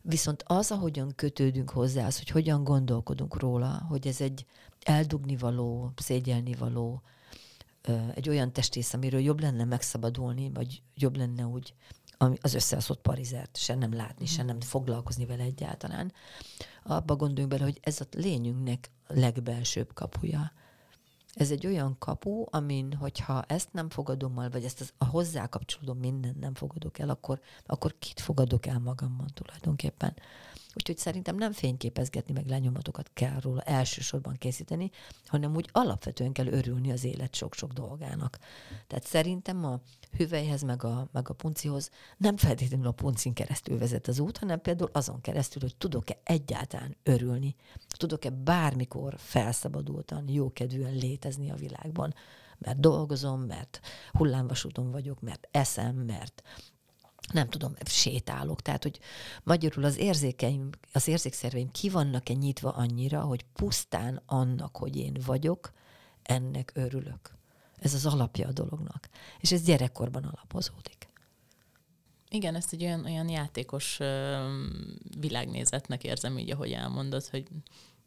[0.07, 4.45] Viszont az, ahogyan kötődünk hozzá, az, hogy hogyan gondolkodunk róla, hogy ez egy
[4.83, 7.01] eldugni való, szégyelni való,
[8.13, 11.73] egy olyan testész, amiről jobb lenne megszabadulni, vagy jobb lenne úgy
[12.41, 16.13] az összeaszott parizert se nem látni, se nem foglalkozni vele egyáltalán.
[16.83, 20.51] Abba gondoljunk bele, hogy ez a lényünknek legbelsőbb kapuja.
[21.36, 25.48] Ez egy olyan kapu, amin, hogyha ezt nem fogadom el, vagy ezt az, a hozzá
[25.48, 30.13] kapcsolódó mindent nem fogadok el, akkor, akkor kit fogadok el magamban tulajdonképpen.
[30.75, 34.91] Úgyhogy szerintem nem fényképezgetni, meg lenyomatokat kell róla elsősorban készíteni,
[35.25, 38.38] hanem úgy alapvetően kell örülni az élet sok-sok dolgának.
[38.88, 39.81] Tehát szerintem a
[40.17, 44.61] hüvelyhez, meg a, meg a puncihoz nem feltétlenül a puncin keresztül vezet az út, hanem
[44.61, 47.55] például azon keresztül, hogy tudok-e egyáltalán örülni,
[47.88, 52.13] tudok-e bármikor felszabadultan, jókedvűen létezni a világban
[52.57, 53.79] mert dolgozom, mert
[54.11, 56.43] hullámvasúton vagyok, mert eszem, mert
[57.33, 58.61] nem tudom, sétálok.
[58.61, 58.99] Tehát, hogy
[59.43, 65.71] magyarul az érzékeim, az érzékszerveim ki vannak-e nyitva annyira, hogy pusztán annak, hogy én vagyok,
[66.23, 67.35] ennek örülök.
[67.79, 69.09] Ez az alapja a dolognak.
[69.39, 71.07] És ez gyerekkorban alapozódik.
[72.29, 73.99] Igen, ezt egy olyan, olyan játékos
[75.19, 77.47] világnézetnek érzem így, ahogy elmondod, hogy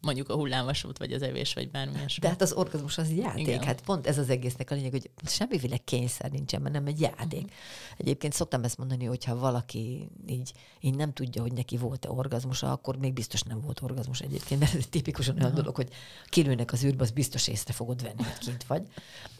[0.00, 3.46] mondjuk a hullámvasút, vagy az evés, vagy bármi De hát az orgazmus az játék.
[3.46, 3.62] Igen.
[3.62, 7.42] Hát pont ez az egésznek a lényeg, hogy semmiféle kényszer nincsen, mert nem egy játék.
[7.42, 7.52] Uh-huh.
[7.96, 12.72] Egyébként szoktam ezt mondani, hogy ha valaki így, így nem tudja, hogy neki volt-e orgazmusa,
[12.72, 15.60] akkor még biztos nem volt orgazmus egyébként, mert ez tipikusan olyan uh-huh.
[15.60, 15.88] dolog, hogy
[16.26, 18.82] kilőnek az űrbe, az biztos észre fogod venni, hogy kint vagy.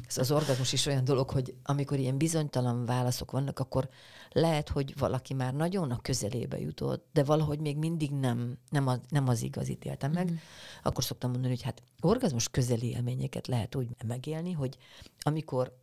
[0.07, 3.89] Ez az orgazmus is olyan dolog, hogy amikor ilyen bizonytalan válaszok vannak, akkor
[4.33, 9.01] lehet, hogy valaki már nagyon a közelébe jutott, de valahogy még mindig nem, nem, az,
[9.09, 10.35] nem az igazit éltem meg, mm.
[10.83, 14.77] Akkor szoktam mondani, hogy hát orgazmus közeli élményeket lehet úgy megélni, hogy
[15.19, 15.77] amikor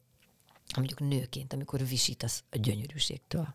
[0.75, 3.54] mondjuk nőként, amikor visítasz a gyönyörűségtől,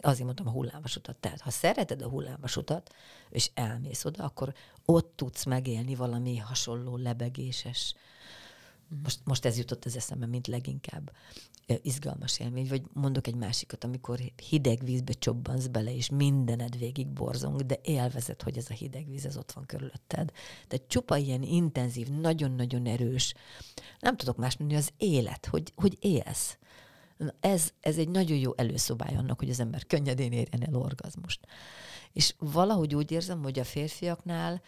[0.00, 1.16] azért mondtam a hullámvasutat.
[1.16, 2.94] Tehát, ha szereted a hullámvasutat,
[3.30, 7.94] és elmész oda, akkor ott tudsz megélni valami hasonló lebegéses,
[9.02, 11.12] most, most ez jutott az eszembe, mint leginkább
[11.82, 14.18] izgalmas élmény, vagy mondok egy másikat, amikor
[14.48, 19.26] hideg vízbe csobbansz bele, és mindened végig borzong, de élvezed, hogy ez a hideg víz,
[19.26, 20.32] ez ott van körülötted.
[20.68, 23.34] Tehát csupa ilyen intenzív, nagyon-nagyon erős,
[24.00, 26.58] nem tudok más mondani, az élet, hogy, hogy élsz.
[27.40, 31.46] Ez, ez egy nagyon jó előszobája annak, hogy az ember könnyedén érjen el orgazmust.
[32.12, 34.62] És valahogy úgy érzem, hogy a férfiaknál,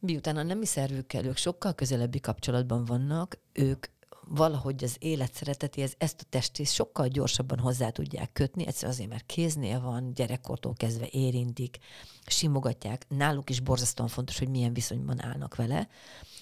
[0.00, 3.86] miután a nemi szervükkel ők sokkal közelebbi kapcsolatban vannak, ők
[4.32, 9.26] valahogy az élet szeretetéhez ezt a testét sokkal gyorsabban hozzá tudják kötni, egyszerűen azért, mert
[9.26, 11.78] kéznél van, gyerekkortól kezdve érintik,
[12.26, 13.06] simogatják.
[13.08, 15.88] Náluk is borzasztóan fontos, hogy milyen viszonyban állnak vele,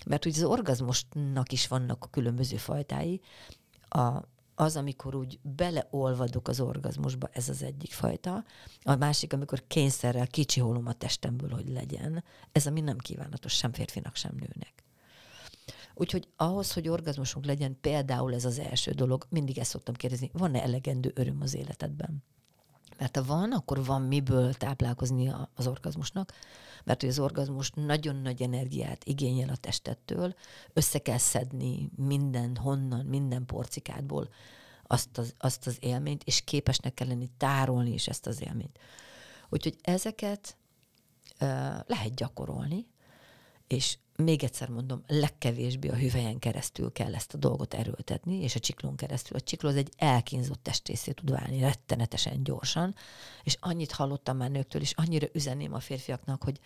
[0.07, 3.21] mert ugye az orgazmusnak is vannak a különböző fajtái.
[3.89, 4.23] A,
[4.61, 8.45] az, amikor úgy beleolvadok az orgazmusba, ez az egyik fajta.
[8.83, 12.25] A másik, amikor kényszerrel kicsiholom a testemből, hogy legyen.
[12.53, 14.85] Ez, ami nem kívánatos sem férfinak, sem nőnek.
[15.95, 20.63] Úgyhogy ahhoz, hogy orgazmusunk legyen, például ez az első dolog, mindig ezt szoktam kérdezni, van-e
[20.63, 22.25] elegendő öröm az életedben?
[22.99, 26.33] Mert ha van, akkor van miből táplálkozni az orgazmusnak,
[26.85, 30.35] mert hogy az orgazmus nagyon nagy energiát igényel a testettől,
[30.73, 34.29] össze kell szedni minden honnan, minden porcikádból
[34.87, 38.79] azt az, azt az élményt, és képesnek kell lenni tárolni is ezt az élményt.
[39.49, 40.57] Úgyhogy ezeket
[41.41, 41.49] uh,
[41.87, 42.87] lehet gyakorolni,
[43.69, 48.61] és még egyszer mondom, legkevésbé a hüvelyen keresztül kell ezt a dolgot erőltetni, és a
[48.61, 49.37] csiklón keresztül.
[49.37, 52.95] A csikló az egy elkínzott testrészé tud válni rettenetesen gyorsan,
[53.43, 56.61] és annyit hallottam már nőktől, és annyira üzenném a férfiaknak, hogy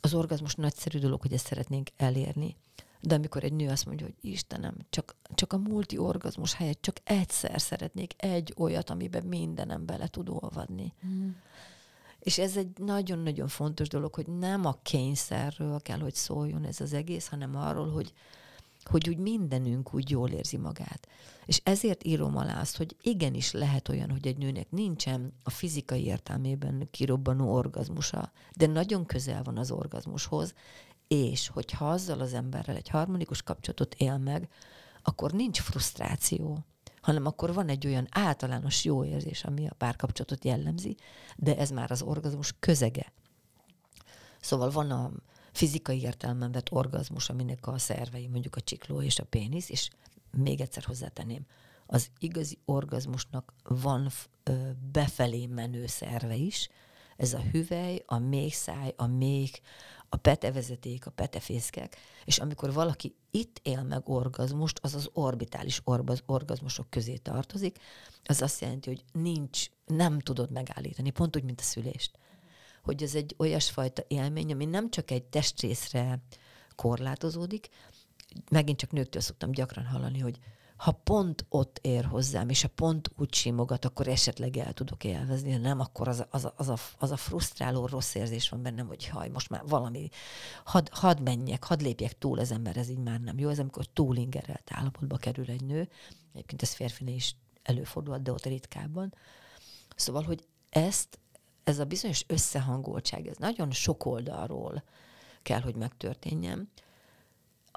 [0.00, 2.56] az orgazmus nagyszerű dolog, hogy ezt szeretnénk elérni.
[3.00, 6.96] De amikor egy nő azt mondja, hogy Istenem, csak, csak a multi orgazmus helyett csak
[7.04, 10.94] egyszer szeretnék egy olyat, amiben mindenem bele tud olvadni.
[11.06, 11.30] Mm
[12.18, 16.92] és ez egy nagyon-nagyon fontos dolog, hogy nem a kényszerről kell, hogy szóljon ez az
[16.92, 18.12] egész, hanem arról, hogy,
[18.84, 21.08] hogy úgy mindenünk úgy jól érzi magát.
[21.46, 26.04] És ezért írom alá azt, hogy igenis lehet olyan, hogy egy nőnek nincsen a fizikai
[26.04, 30.54] értelmében kirobbanó orgazmusa, de nagyon közel van az orgazmushoz,
[31.08, 34.48] és hogyha azzal az emberrel egy harmonikus kapcsolatot él meg,
[35.02, 36.64] akkor nincs frusztráció,
[37.00, 40.96] hanem akkor van egy olyan általános jó érzés, ami a párkapcsolatot jellemzi,
[41.36, 43.12] de ez már az orgazmus közege.
[44.40, 45.10] Szóval van a
[45.52, 49.88] fizikai értelemben vett orgazmus, aminek a szervei, mondjuk a csikló és a pénisz, és
[50.30, 51.46] még egyszer hozzátenném,
[51.86, 54.08] az igazi orgazmusnak van
[54.42, 54.52] ö,
[54.92, 56.68] befelé menő szerve is,
[57.18, 59.50] ez a hüvely, a méhszáj, a méh,
[60.08, 65.82] a petevezeték, a petefészkek, és amikor valaki itt él meg orgazmust, az az orbitális
[66.26, 67.78] orgazmusok közé tartozik,
[68.24, 72.18] az azt jelenti, hogy nincs, nem tudod megállítani, pont úgy, mint a szülést.
[72.82, 76.22] Hogy ez egy olyasfajta élmény, ami nem csak egy testrészre
[76.76, 77.68] korlátozódik,
[78.50, 80.38] megint csak nőktől szoktam gyakran hallani, hogy
[80.78, 85.52] ha pont ott ér hozzám, és ha pont úgy simogat, akkor esetleg el tudok élvezni,
[85.52, 89.06] ha nem, akkor az az, az, a, az a frusztráló rossz érzés van bennem, hogy
[89.06, 90.08] haj, most már valami,
[90.64, 93.48] had, hadd menjek, hadd lépjek túl az ember, ez így már nem jó.
[93.48, 95.88] Ez amikor túlingerelt állapotba kerül egy nő,
[96.32, 99.14] egyébként ez férfinél is előfordul, de ott ritkábban.
[99.96, 101.18] Szóval, hogy ezt,
[101.64, 104.82] ez a bizonyos összehangoltság, ez nagyon sok oldalról
[105.42, 106.70] kell, hogy megtörténjen,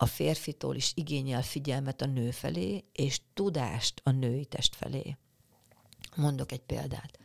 [0.01, 5.17] a férfitól is igényel figyelmet a nő felé, és tudást a női test felé.
[6.15, 7.19] Mondok egy példát.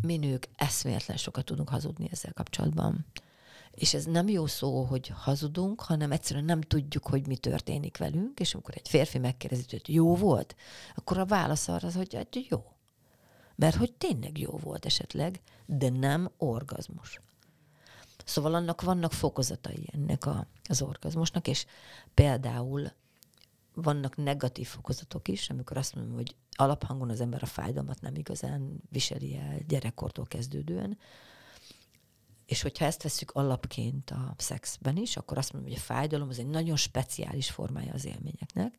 [0.00, 3.06] Mi nők eszméletlen sokat tudunk hazudni ezzel kapcsolatban.
[3.70, 8.40] És ez nem jó szó, hogy hazudunk, hanem egyszerűen nem tudjuk, hogy mi történik velünk,
[8.40, 10.56] és amikor egy férfi megkérdezi, hogy jó volt,
[10.94, 12.64] akkor a válasz arra az, hogy hát jó.
[13.54, 17.20] Mert hogy tényleg jó volt esetleg, de nem orgazmus.
[18.28, 21.66] Szóval annak vannak fokozatai ennek a, az orgazmusnak, és
[22.14, 22.92] például
[23.74, 28.82] vannak negatív fokozatok is, amikor azt mondom, hogy alaphangon az ember a fájdalmat nem igazán
[28.90, 30.98] viseli el gyerekkortól kezdődően,
[32.46, 36.38] És hogyha ezt veszük alapként a szexben is, akkor azt mondom, hogy a fájdalom az
[36.38, 38.78] egy nagyon speciális formája az élményeknek.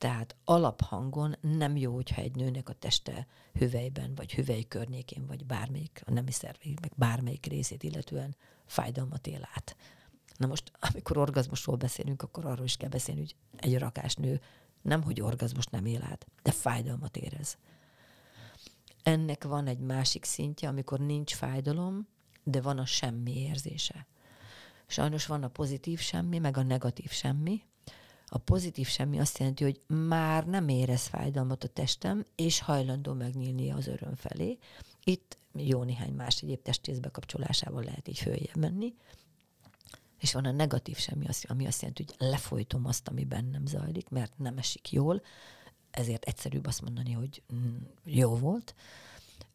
[0.00, 6.02] Tehát alaphangon nem jó, hogyha egy nőnek a teste hüvelyben, vagy hüvely környékén, vagy bármelyik,
[6.06, 8.36] a nemi szervét, meg bármelyik részét illetően
[8.66, 9.76] fájdalmat él át.
[10.36, 14.40] Na most, amikor orgazmusról beszélünk, akkor arról is kell beszélni, hogy egy rakás nő
[14.82, 17.58] nem, hogy orgazmus nem él át, de fájdalmat érez.
[19.02, 22.08] Ennek van egy másik szintje, amikor nincs fájdalom,
[22.44, 24.06] de van a semmi érzése.
[24.86, 27.62] Sajnos van a pozitív semmi, meg a negatív semmi.
[28.32, 33.70] A pozitív semmi azt jelenti, hogy már nem érez fájdalmat a testem, és hajlandó megnyílni
[33.70, 34.58] az öröm felé.
[35.04, 38.94] Itt jó néhány más egyéb testész bekapcsolásával lehet így följebb menni.
[40.18, 44.38] És van a negatív semmi, ami azt jelenti, hogy lefolytom azt, ami bennem zajlik, mert
[44.38, 45.22] nem esik jól,
[45.90, 48.74] ezért egyszerűbb azt mondani, hogy mm, jó volt.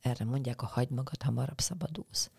[0.01, 2.29] Erre mondják, a hagyd magad, hamarabb szabadulsz.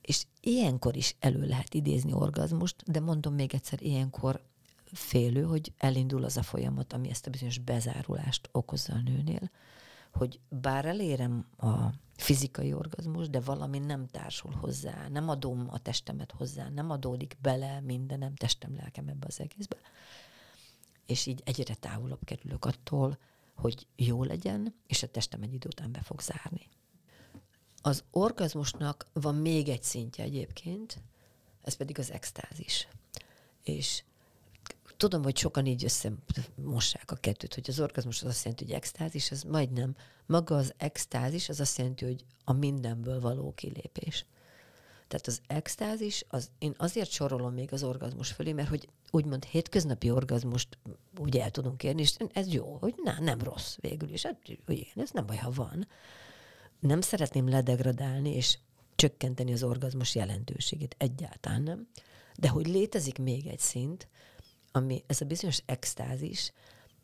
[0.00, 4.42] És ilyenkor is elő lehet idézni orgazmust, de mondom még egyszer, ilyenkor
[4.92, 9.50] félő, hogy elindul az a folyamat, ami ezt a bizonyos bezárulást okozza a nőnél,
[10.12, 11.76] hogy bár elérem a
[12.16, 17.80] fizikai orgazmus, de valami nem társul hozzá, nem adom a testemet hozzá, nem adódik bele
[17.80, 19.76] mindenem, testem, lelkem ebbe az egészbe.
[21.06, 23.18] És így egyre távolabb kerülök attól,
[23.54, 26.68] hogy jó legyen, és a testem egy idő után be fog zárni.
[27.82, 31.02] Az orgazmusnak van még egy szintje egyébként,
[31.62, 32.88] ez pedig az extázis.
[33.62, 34.02] És
[34.98, 39.30] tudom, hogy sokan így összemossák a kettőt, hogy az orgazmus az azt jelenti, hogy extázis,
[39.30, 39.96] az majdnem.
[40.26, 44.26] Maga az extázis az azt jelenti, hogy a mindenből való kilépés.
[45.08, 50.10] Tehát az extázis, az, én azért sorolom még az orgazmus fölé, mert hogy úgymond hétköznapi
[50.10, 50.78] orgazmust
[51.18, 54.22] úgy el tudunk érni, és ez jó, hogy na, nem rossz végül is.
[54.22, 55.88] Hát, igen, ez nem baj, ha van.
[56.80, 58.58] Nem szeretném ledegradálni és
[58.94, 61.88] csökkenteni az orgazmus jelentőségét, egyáltalán nem.
[62.38, 64.08] De hogy létezik még egy szint,
[64.72, 66.52] ami ez a bizonyos extázis,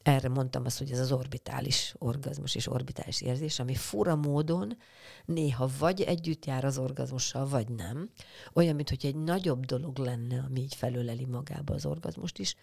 [0.04, 4.76] erre mondtam azt, hogy ez az orbitális orgazmus és orbitális érzés, ami fura módon
[5.24, 8.10] néha vagy együtt jár az orgazmussal, vagy nem.
[8.52, 12.54] Olyan, mintha egy nagyobb dolog lenne, ami így felöleli magába az orgazmust is,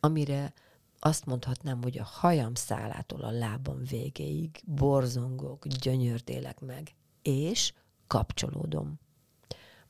[0.00, 0.52] amire
[0.98, 7.72] azt mondhatnám, hogy a hajam szálától a lábam végéig borzongok, gyönyörtélek meg, és
[8.06, 8.98] kapcsolódom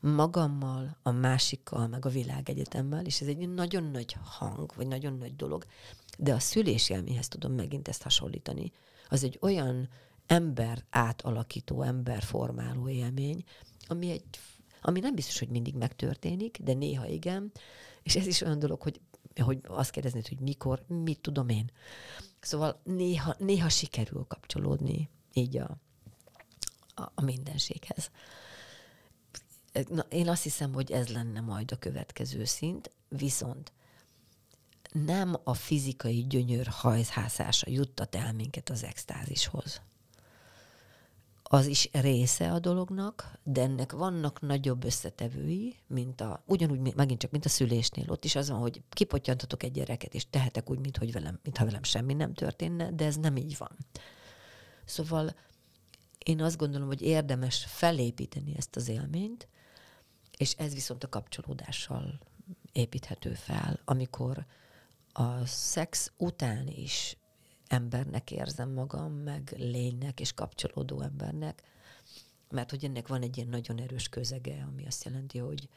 [0.03, 5.37] magammal, a másikkal, meg a világegyetemmel, és ez egy nagyon nagy hang, vagy nagyon nagy
[5.37, 5.65] dolog,
[6.19, 8.73] de a szülés élményhez tudom megint ezt hasonlítani.
[9.09, 9.89] Az egy olyan
[10.27, 13.45] ember átalakító, ember formáló élmény,
[13.87, 14.25] ami, egy,
[14.81, 17.53] ami nem biztos, hogy mindig megtörténik, de néha igen,
[18.03, 19.01] és ez is olyan dolog, hogy,
[19.41, 21.71] hogy azt kérdeznéd, hogy mikor, mit tudom én.
[22.41, 25.77] Szóval néha, néha sikerül kapcsolódni így a,
[26.95, 28.11] a, a mindenséghez.
[29.89, 33.73] Na, én azt hiszem, hogy ez lenne majd a következő szint, viszont
[34.93, 39.81] nem a fizikai gyönyör hajhászása juttat el minket az extázishoz.
[41.43, 47.31] Az is része a dolognak, de ennek vannak nagyobb összetevői, mint a, ugyanúgy megint csak,
[47.31, 48.11] mint a szülésnél.
[48.11, 51.65] Ott is az van, hogy kipottyantatok egy gyereket, és tehetek úgy, mint hogy velem, mintha
[51.65, 53.77] velem semmi nem történne, de ez nem így van.
[54.85, 55.35] Szóval
[56.25, 59.49] én azt gondolom, hogy érdemes felépíteni ezt az élményt,
[60.43, 62.19] és ez viszont a kapcsolódással
[62.73, 64.47] építhető fel, amikor
[65.13, 67.17] a szex után is
[67.67, 71.63] embernek érzem magam, meg lénynek és kapcsolódó embernek,
[72.51, 75.69] mert hogy ennek van egy ilyen nagyon erős közege, ami azt jelenti, hogy,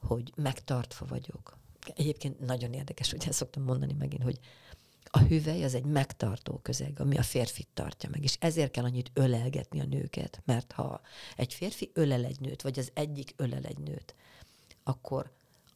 [0.00, 1.58] hogy megtartva vagyok.
[1.94, 4.38] Egyébként nagyon érdekes, hogy ezt szoktam mondani megint, hogy
[5.10, 9.10] a hüvely az egy megtartó közeg, ami a férfit tartja meg, és ezért kell annyit
[9.14, 11.00] ölelgetni a nőket, mert ha
[11.36, 14.14] egy férfi ölel egy nőt, vagy az egyik ölel egy nőt,
[14.82, 15.30] akkor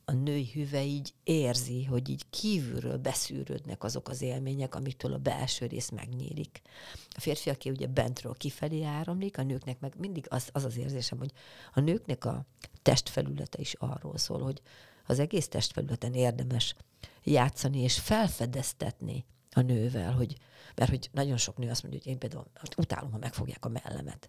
[0.05, 5.67] a női hüve így érzi, hogy így kívülről beszűrődnek azok az élmények, amitől a belső
[5.67, 6.63] rész megnyílik.
[7.11, 11.19] A férfi, aki ugye bentről kifelé áramlik, a nőknek meg mindig az az, az érzésem,
[11.19, 11.33] hogy
[11.75, 12.45] a nőknek a
[12.83, 14.61] testfelülete is arról szól, hogy
[15.07, 16.75] az egész testfelületen érdemes
[17.25, 20.37] játszani és felfedeztetni a nővel, hogy,
[20.75, 22.47] mert hogy nagyon sok nő azt mondja, hogy én például
[22.77, 24.29] utálom, ha megfogják a mellemet.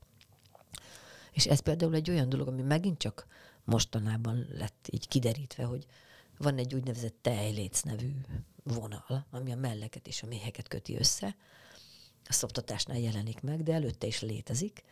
[1.32, 3.28] És ez például egy olyan dolog, ami megint csak
[3.63, 5.86] mostanában lett így kiderítve, hogy
[6.38, 8.11] van egy úgynevezett tejléc nevű
[8.63, 11.36] vonal, ami a melleket és a méheket köti össze.
[12.28, 14.84] A szoptatásnál jelenik meg, de előtte is létezik.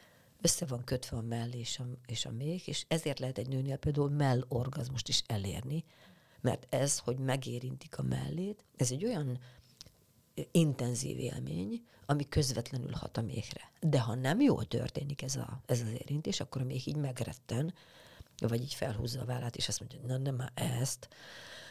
[0.41, 3.77] Össze van kötve a mell és a, és a méh, és ezért lehet egy nőnél
[3.77, 5.83] például mell-orgazmust is elérni,
[6.43, 9.39] mert ez, hogy megérintik a mellét, ez egy olyan
[10.51, 13.71] intenzív élmény, ami közvetlenül hat a méhre.
[13.79, 17.73] De ha nem jól történik ez, a, ez az érintés, akkor a méh így megretten,
[18.37, 21.07] vagy így felhúzza a vállát, és azt mondja, na nem már ezt.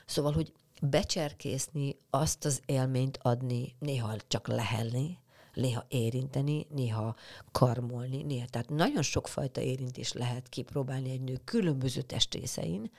[0.06, 0.52] Szóval, hogy
[0.82, 5.18] becserkészni, azt az élményt adni, néha csak lehelni,
[5.54, 7.16] néha érinteni, néha
[7.52, 8.46] karmolni, néha.
[8.46, 12.90] Tehát nagyon sokfajta érintés lehet kipróbálni egy nő különböző testrészein,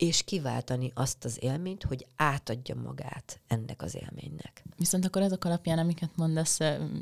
[0.00, 4.62] és kiváltani azt az élményt, hogy átadja magát ennek az élménynek.
[4.76, 6.58] Viszont akkor ezek alapján, amiket mondasz,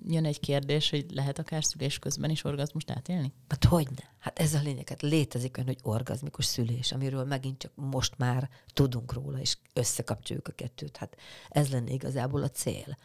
[0.06, 3.32] jön egy kérdés, hogy lehet akár szülés közben is orgazmust átélni?
[3.48, 4.14] Hát hogyne?
[4.18, 4.88] Hát ez a lényeg.
[4.88, 10.48] Hát létezik olyan, hogy orgazmikus szülés, amiről megint csak most már tudunk róla, és összekapcsoljuk
[10.48, 10.96] a kettőt.
[10.96, 11.16] Hát
[11.48, 12.96] ez lenne igazából a cél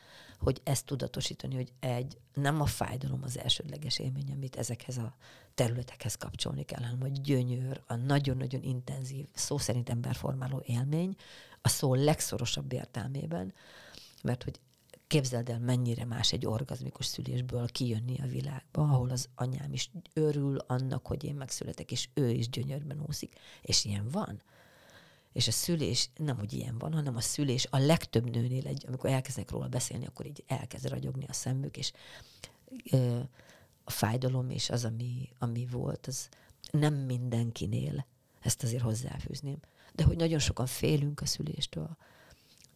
[0.43, 5.15] hogy ezt tudatosítani, hogy egy, nem a fájdalom az elsődleges élmény, amit ezekhez a
[5.53, 11.15] területekhez kapcsolni kell, hanem a gyönyör, a nagyon-nagyon intenzív, szó szerint emberformáló élmény,
[11.61, 13.53] a szó legszorosabb értelmében,
[14.23, 14.59] mert hogy
[15.07, 20.57] képzeld el, mennyire más egy orgazmikus szülésből kijönni a világba, ahol az anyám is örül
[20.57, 24.41] annak, hogy én megszületek, és ő is gyönyörben úszik, és ilyen van.
[25.33, 29.09] És a szülés nem úgy ilyen van, hanem a szülés a legtöbb nőnél, egy, amikor
[29.09, 31.91] elkezdenek róla beszélni, akkor így elkezd ragyogni a szemük, és
[32.91, 33.19] ö,
[33.83, 36.29] a fájdalom és az, ami, ami volt, az
[36.71, 38.05] nem mindenkinél,
[38.39, 39.59] ezt azért hozzáfűzném.
[39.93, 41.97] De hogy nagyon sokan félünk a szüléstől,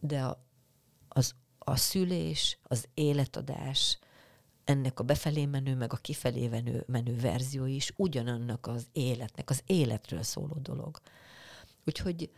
[0.00, 0.44] de a,
[1.08, 3.98] az, a szülés, az életadás,
[4.64, 9.62] ennek a befelé menő, meg a kifelé menő, menő verzió is ugyanannak az életnek, az
[9.66, 11.00] életről szóló dolog.
[11.84, 12.30] Úgyhogy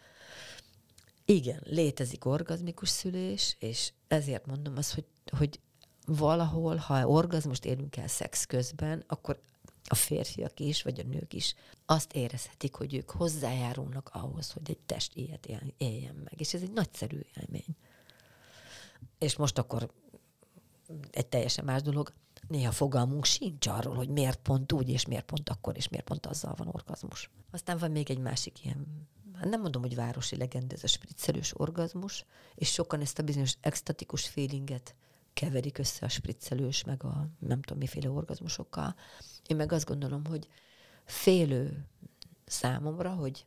[1.25, 5.05] igen, létezik orgazmikus szülés, és ezért mondom azt, hogy,
[5.37, 5.61] hogy
[6.07, 9.41] valahol, ha orgazmust élünk el szex közben, akkor
[9.85, 11.55] a férfiak is, vagy a nők is
[11.87, 15.47] azt érezhetik, hogy ők hozzájárulnak ahhoz, hogy egy test ilyet
[15.77, 16.41] éljen meg.
[16.41, 17.77] És ez egy nagyszerű élmény.
[19.19, 19.91] És most akkor
[21.11, 22.13] egy teljesen más dolog,
[22.49, 26.27] néha fogalmunk sincs arról, hogy miért pont úgy, és miért pont akkor, és miért pont
[26.27, 27.31] azzal van orgazmus.
[27.51, 29.09] Aztán van még egy másik ilyen
[29.41, 32.25] hát nem mondom, hogy városi legenda, ez a spriccelős orgazmus,
[32.55, 34.95] és sokan ezt a bizonyos extatikus feelinget
[35.41, 38.95] keverik össze a spriccelős, meg a nem tudom miféle orgazmusokkal.
[39.47, 40.49] Én meg azt gondolom, hogy
[41.05, 41.87] félő
[42.45, 43.47] számomra, hogy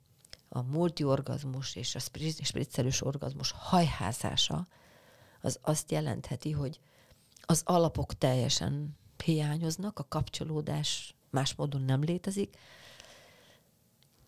[0.50, 2.00] a multiorgazmus és a
[2.44, 4.68] spriccelős orgazmus hajházása
[5.42, 6.80] az azt jelentheti, hogy
[7.42, 12.58] az alapok teljesen hiányoznak, a kapcsolódás más módon nem létezik,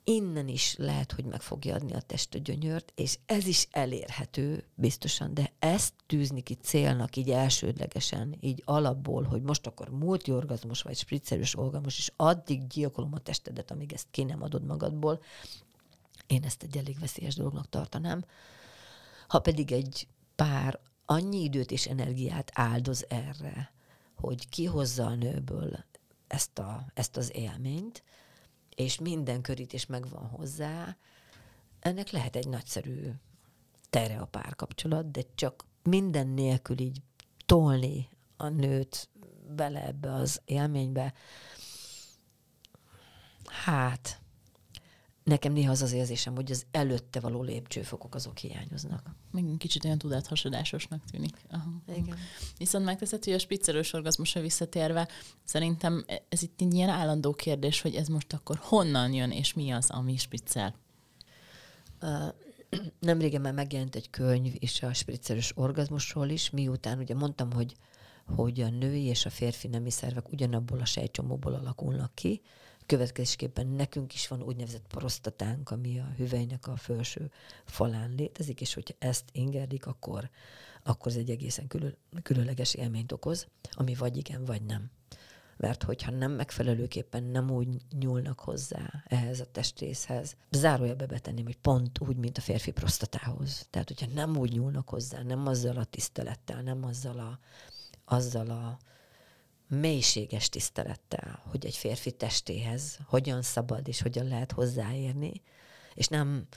[0.08, 5.34] innen is lehet, hogy meg fogja adni a test gyönyört, és ez is elérhető biztosan,
[5.34, 11.58] de ezt tűzni ki célnak így elsődlegesen, így alapból, hogy most akkor multiorgazmus vagy spriccerős
[11.58, 15.22] orgazmus, és addig gyilkolom a testedet, amíg ezt ki nem adod magadból,
[16.28, 18.26] én ezt egy elég veszélyes dolognak tartanám.
[19.28, 23.74] Ha pedig egy pár annyi időt és energiát áldoz erre,
[24.16, 25.86] hogy kihozza a nőből
[26.28, 28.04] ezt, a, ezt az élményt,
[28.76, 30.98] és minden körítés megvan hozzá,
[31.80, 33.12] ennek lehet egy nagyszerű
[33.90, 37.02] tere a párkapcsolat, de csak minden nélkül így
[37.46, 39.10] tolni a nőt
[39.48, 41.14] bele ebbe az élménybe,
[43.46, 44.22] hát
[45.26, 49.16] nekem néha az az érzésem, hogy az előtte való lépcsőfokok azok hiányoznak.
[49.32, 51.38] Még kicsit olyan tudáthasadásosnak tűnik.
[51.50, 51.70] Aha.
[51.96, 52.18] Igen.
[52.58, 55.08] Viszont megteszed, hogy a spiccelős orgazmusra visszatérve,
[55.44, 59.72] szerintem ez itt egy ilyen állandó kérdés, hogy ez most akkor honnan jön, és mi
[59.72, 60.76] az, ami spiccel?
[62.02, 62.34] Uh,
[63.00, 67.76] nem régen már megjelent egy könyv is a spiccelős orgazmusról is, miután ugye mondtam, hogy
[68.36, 72.42] hogy a női és a férfi nemi szervek ugyanabból a sejtcsomóból alakulnak ki,
[72.86, 77.32] Következésképpen nekünk is van úgynevezett prostatánk, ami a hüvelynek a felső
[77.66, 80.30] falán létezik, és hogyha ezt ingerdik, akkor,
[80.84, 84.90] akkor ez egy egészen külön, különleges élményt okoz, ami vagy igen, vagy nem.
[85.58, 87.68] Mert hogyha nem megfelelőképpen nem úgy
[88.00, 93.68] nyúlnak hozzá ehhez a testrészhez, zárójelbe betenném, hogy pont úgy, mint a férfi prostatához.
[93.70, 97.40] Tehát, hogyha nem úgy nyúlnak hozzá, nem azzal a tisztelettel, nem azzal a,
[98.06, 98.80] azzal a
[99.68, 105.42] mélységes tisztelettel, hogy egy férfi testéhez hogyan szabad és hogyan lehet hozzáérni,
[105.94, 106.48] és nem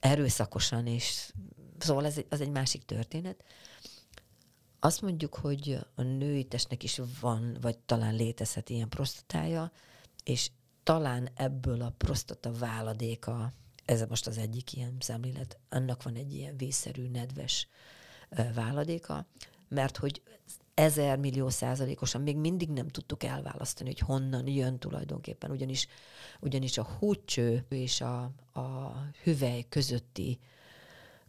[0.00, 1.32] erőszakosan, és
[1.78, 3.44] szóval ez az egy másik történet.
[4.78, 9.72] Azt mondjuk, hogy a női testnek is van, vagy talán létezhet ilyen prostatája,
[10.24, 10.50] és
[10.82, 13.52] talán ebből a prostata váladéka,
[13.84, 17.68] ez most az egyik ilyen szemlélet, annak van egy ilyen vízszerű, nedves
[18.54, 19.26] váladéka,
[19.68, 20.22] mert hogy
[20.80, 25.86] ezer millió százalékosan még mindig nem tudtuk elválasztani, hogy honnan jön tulajdonképpen, ugyanis,
[26.40, 28.22] ugyanis a húcső és a,
[28.52, 30.38] a hüvely közötti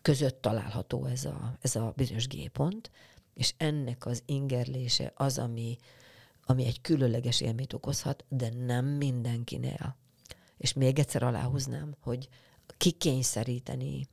[0.01, 2.91] között található ez a, ez a bizonyos G-pont,
[3.33, 5.77] és ennek az ingerlése az, ami,
[6.45, 9.95] ami egy különleges élményt okozhat, de nem mindenkinél.
[10.57, 12.29] És még egyszer aláhúznám, hogy
[12.77, 14.07] kikényszeríteni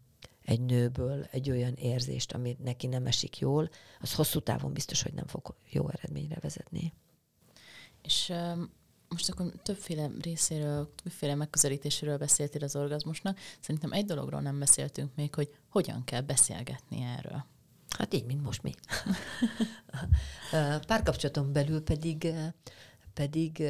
[0.49, 3.71] egy nőből egy olyan érzést, ami neki nem esik jól,
[4.01, 6.93] az hosszú távon biztos, hogy nem fog jó eredményre vezetni.
[8.03, 8.33] És
[9.09, 13.39] most akkor többféle részéről, többféle megközelítéséről beszéltél az orgazmusnak.
[13.61, 17.45] Szerintem egy dologról nem beszéltünk még, hogy hogyan kell beszélgetni erről.
[17.99, 18.75] Hát így, mint most mi.
[20.87, 22.35] Párkapcsolaton belül pedig,
[23.15, 23.63] pedig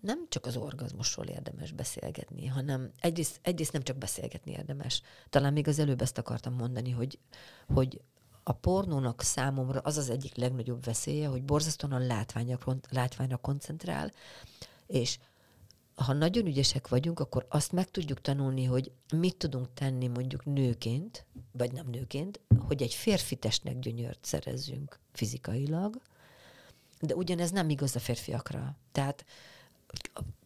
[0.00, 5.02] nem csak az orgazmusról érdemes beszélgetni, hanem egyrészt, egyrészt nem csak beszélgetni érdemes.
[5.30, 7.18] Talán még az előbb ezt akartam mondani, hogy,
[7.74, 8.00] hogy
[8.42, 12.58] a pornónak számomra az az egyik legnagyobb veszélye, hogy borzasztóan a látványra,
[12.90, 14.12] látványra koncentrál,
[14.86, 15.18] és
[15.94, 21.26] ha nagyon ügyesek vagyunk, akkor azt meg tudjuk tanulni, hogy mit tudunk tenni mondjuk nőként,
[21.52, 26.00] vagy nem nőként, hogy egy férfi testnek gyönyört szerezzünk fizikailag,
[27.00, 28.76] de ugyanez nem igaz a férfiakra.
[28.92, 29.24] Tehát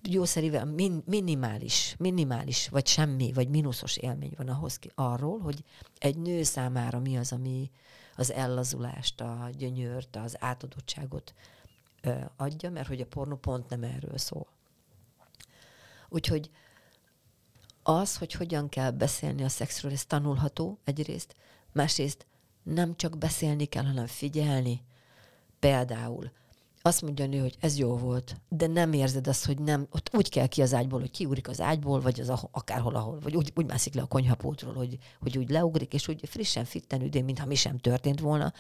[0.03, 5.65] jószerivel min, minimális, minimális, vagy semmi, vagy mínuszos élmény van ahhoz ki, arról, hogy
[5.99, 7.71] egy nő számára mi az, ami
[8.17, 11.35] az ellazulást, a gyönyört, az átadottságot
[12.01, 14.47] ö, adja, mert hogy a pornó pont nem erről szól.
[16.09, 16.51] Úgyhogy
[17.83, 21.37] az, hogy hogyan kell beszélni a szexről, ez tanulható egyrészt,
[21.73, 22.27] másrészt
[22.63, 24.83] nem csak beszélni kell, hanem figyelni.
[25.59, 26.33] Például
[26.83, 30.11] azt mondja a nő, hogy ez jó volt, de nem érzed azt, hogy nem, ott
[30.13, 33.53] úgy kell ki az ágyból, hogy kiugrik az ágyból, vagy az akárhol, ahol, vagy úgy,
[33.55, 37.47] úgy mászik le a konyhapótról, hogy, hogy úgy leugrik, és úgy frissen, fitten üdén, mintha
[37.47, 38.53] mi sem történt volna.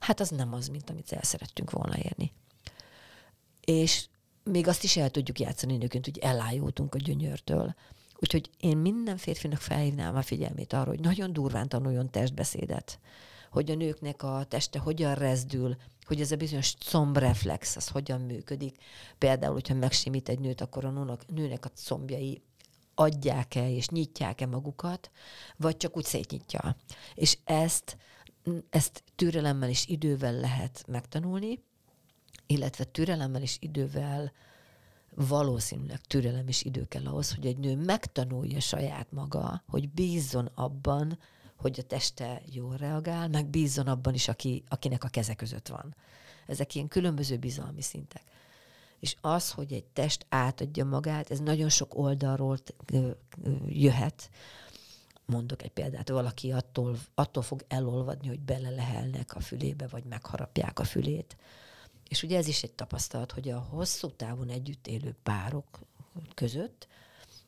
[0.00, 2.32] Hát az nem az, mint amit el szerettünk volna érni.
[3.64, 4.06] És
[4.42, 7.74] még azt is el tudjuk játszani nőként, hogy elájultunk a gyönyörtől.
[8.20, 12.98] Úgyhogy én minden férfinak felhívnám a figyelmét arra, hogy nagyon durván tanuljon testbeszédet,
[13.50, 15.76] hogy a nőknek a teste hogyan rezdül,
[16.06, 18.76] hogy ez a bizonyos combreflex, az hogyan működik.
[19.18, 22.42] Például, hogyha megsimít egy nőt, akkor a nőnek, nőnek a combjai
[22.94, 25.10] adják-e és nyitják-e magukat,
[25.56, 26.76] vagy csak úgy szétnyitja.
[27.14, 27.96] És ezt,
[28.70, 31.62] ezt türelemmel és idővel lehet megtanulni,
[32.46, 34.32] illetve türelemmel és idővel
[35.14, 41.18] valószínűleg türelem és idő kell ahhoz, hogy egy nő megtanulja saját maga, hogy bízzon abban,
[41.58, 45.94] hogy a teste jól reagál, meg bízzon abban is, aki, akinek a keze között van.
[46.46, 48.22] Ezek ilyen különböző bizalmi szintek.
[49.00, 52.58] És az, hogy egy test átadja magát, ez nagyon sok oldalról
[53.66, 54.30] jöhet.
[55.26, 60.84] Mondok egy példát, valaki attól, attól fog elolvadni, hogy belelehelnek a fülébe, vagy megharapják a
[60.84, 61.36] fülét
[62.08, 65.78] és ugye ez is egy tapasztalat, hogy a hosszú távon együtt élő párok
[66.34, 66.88] között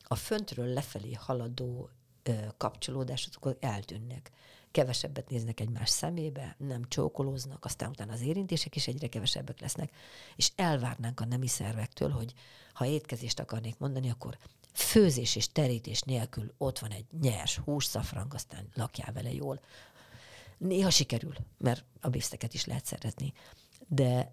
[0.03, 1.89] a föntről lefelé haladó
[2.23, 4.31] ö, kapcsolódások eltűnnek.
[4.71, 9.91] Kevesebbet néznek egymás szemébe, nem csókolóznak, aztán utána az érintések is egyre kevesebbek lesznek,
[10.37, 12.33] és elvárnánk a nemi szervektől, hogy
[12.73, 14.39] ha étkezést akarnék mondani, akkor
[14.73, 19.61] főzés és terítés nélkül ott van egy nyers hússzafrang, aztán lakjál vele jól.
[20.59, 23.33] Néha sikerül, mert a bifteket is lehet szeretni.
[23.89, 24.33] De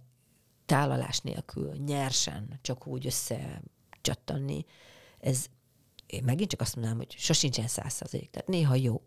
[0.66, 4.66] tálalás nélkül, nyersen, csak úgy összecsattanni,
[5.20, 5.46] ez
[6.08, 9.02] én megint csak azt mondanám, hogy sosincsen százszerzalék, tehát néha jó.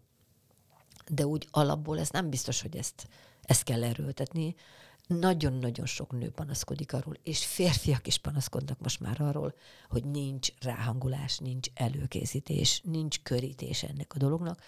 [1.09, 3.09] De úgy alapból ez nem biztos, hogy ezt,
[3.43, 4.55] ezt kell erőltetni.
[5.07, 9.55] Nagyon-nagyon sok nő panaszkodik arról, és férfiak is panaszkodnak most már arról,
[9.89, 14.63] hogy nincs ráhangulás, nincs előkészítés, nincs körítés ennek a dolognak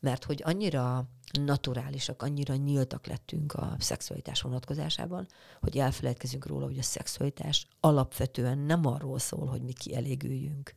[0.00, 5.26] mert hogy annyira naturálisak, annyira nyíltak lettünk a szexualitás vonatkozásában,
[5.60, 10.74] hogy elfelejtkezünk róla, hogy a szexualitás alapvetően nem arról szól, hogy mi kielégüljünk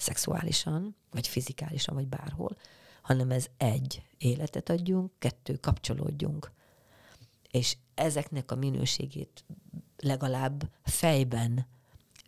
[0.00, 2.56] szexuálisan, vagy fizikálisan, vagy bárhol,
[3.02, 6.50] hanem ez egy, életet adjunk, kettő, kapcsolódjunk.
[7.50, 9.44] És ezeknek a minőségét
[9.96, 11.66] legalább fejben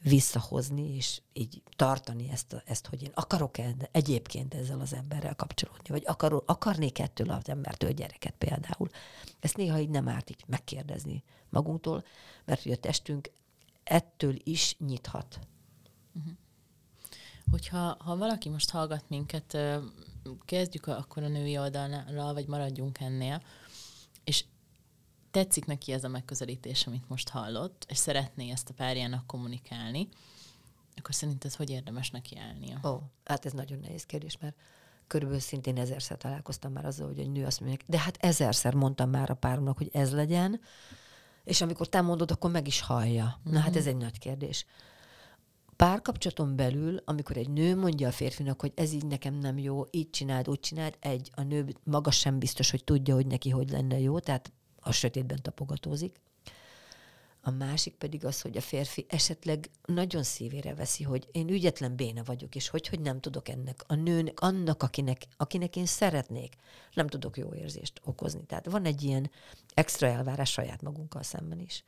[0.02, 5.34] visszahozni, és így tartani ezt, a, ezt hogy én akarok -e egyébként ezzel az emberrel
[5.34, 8.88] kapcsolódni, vagy akar, akarnék ettől az embertől gyereket például.
[9.40, 12.04] Ezt néha így nem árt így megkérdezni magunktól,
[12.44, 13.30] mert hogy a testünk
[13.84, 15.38] ettől is nyithat.
[16.14, 16.32] Uh-huh.
[17.50, 19.58] Hogyha ha valaki most hallgat minket,
[20.44, 23.42] kezdjük akkor a női oldalnál, vagy maradjunk ennél,
[24.24, 24.44] és
[25.30, 30.08] tetszik neki ez a megközelítés, amit most hallott, és szeretné ezt a párjának kommunikálni,
[30.96, 32.80] akkor szerinted hogy érdemes neki állnia?
[32.84, 34.56] Ó, hát ez nagyon nehéz kérdés, mert
[35.06, 39.10] körülbelül szintén ezerszer találkoztam már azzal, hogy egy nő azt mondja, de hát ezerszer mondtam
[39.10, 40.60] már a páromnak, hogy ez legyen,
[41.44, 43.24] és amikor te mondod, akkor meg is hallja.
[43.24, 43.54] Mm-hmm.
[43.54, 43.94] Na hát ez mhm.
[43.94, 44.66] egy nagy kérdés.
[45.82, 50.10] Párkapcsolaton belül, amikor egy nő mondja a férfinak, hogy ez így nekem nem jó, így
[50.10, 53.98] csináld, úgy csináld, egy, a nő maga sem biztos, hogy tudja, hogy neki hogy lenne
[53.98, 56.20] jó, tehát a sötétben tapogatózik.
[57.40, 62.22] A másik pedig az, hogy a férfi esetleg nagyon szívére veszi, hogy én ügyetlen béna
[62.24, 66.54] vagyok, és hogy, hogy nem tudok ennek a nőnek, annak, akinek, akinek én szeretnék,
[66.94, 68.44] nem tudok jó érzést okozni.
[68.46, 69.30] Tehát van egy ilyen
[69.74, 71.84] extra elvárás saját magunkkal szemben is.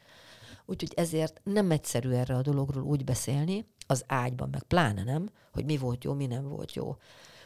[0.67, 5.65] Úgyhogy ezért nem egyszerű erre a dologról úgy beszélni, az ágyban meg pláne nem, hogy
[5.65, 6.97] mi volt jó, mi nem volt jó.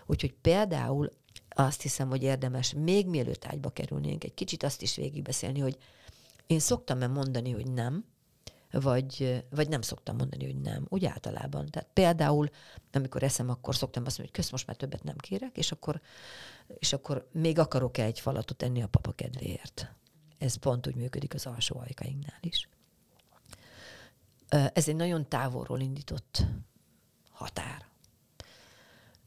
[0.07, 1.11] Úgyhogy például
[1.49, 5.79] azt hiszem, hogy érdemes még mielőtt ágyba kerülnénk, egy kicsit azt is végigbeszélni, hogy
[6.47, 8.05] én szoktam-e mondani, hogy nem,
[8.71, 11.67] vagy, vagy nem szoktam mondani, hogy nem, úgy általában.
[11.67, 12.49] Tehát például,
[12.93, 16.01] amikor eszem, akkor szoktam azt mondani, hogy kösz, most már többet nem kérek, és akkor,
[16.67, 19.95] és akkor még akarok-e egy falatot enni a papa kedvéért.
[20.39, 22.69] Ez pont úgy működik az alsó ajkainknál is.
[24.49, 26.47] Ez egy nagyon távolról indított
[27.31, 27.87] határ.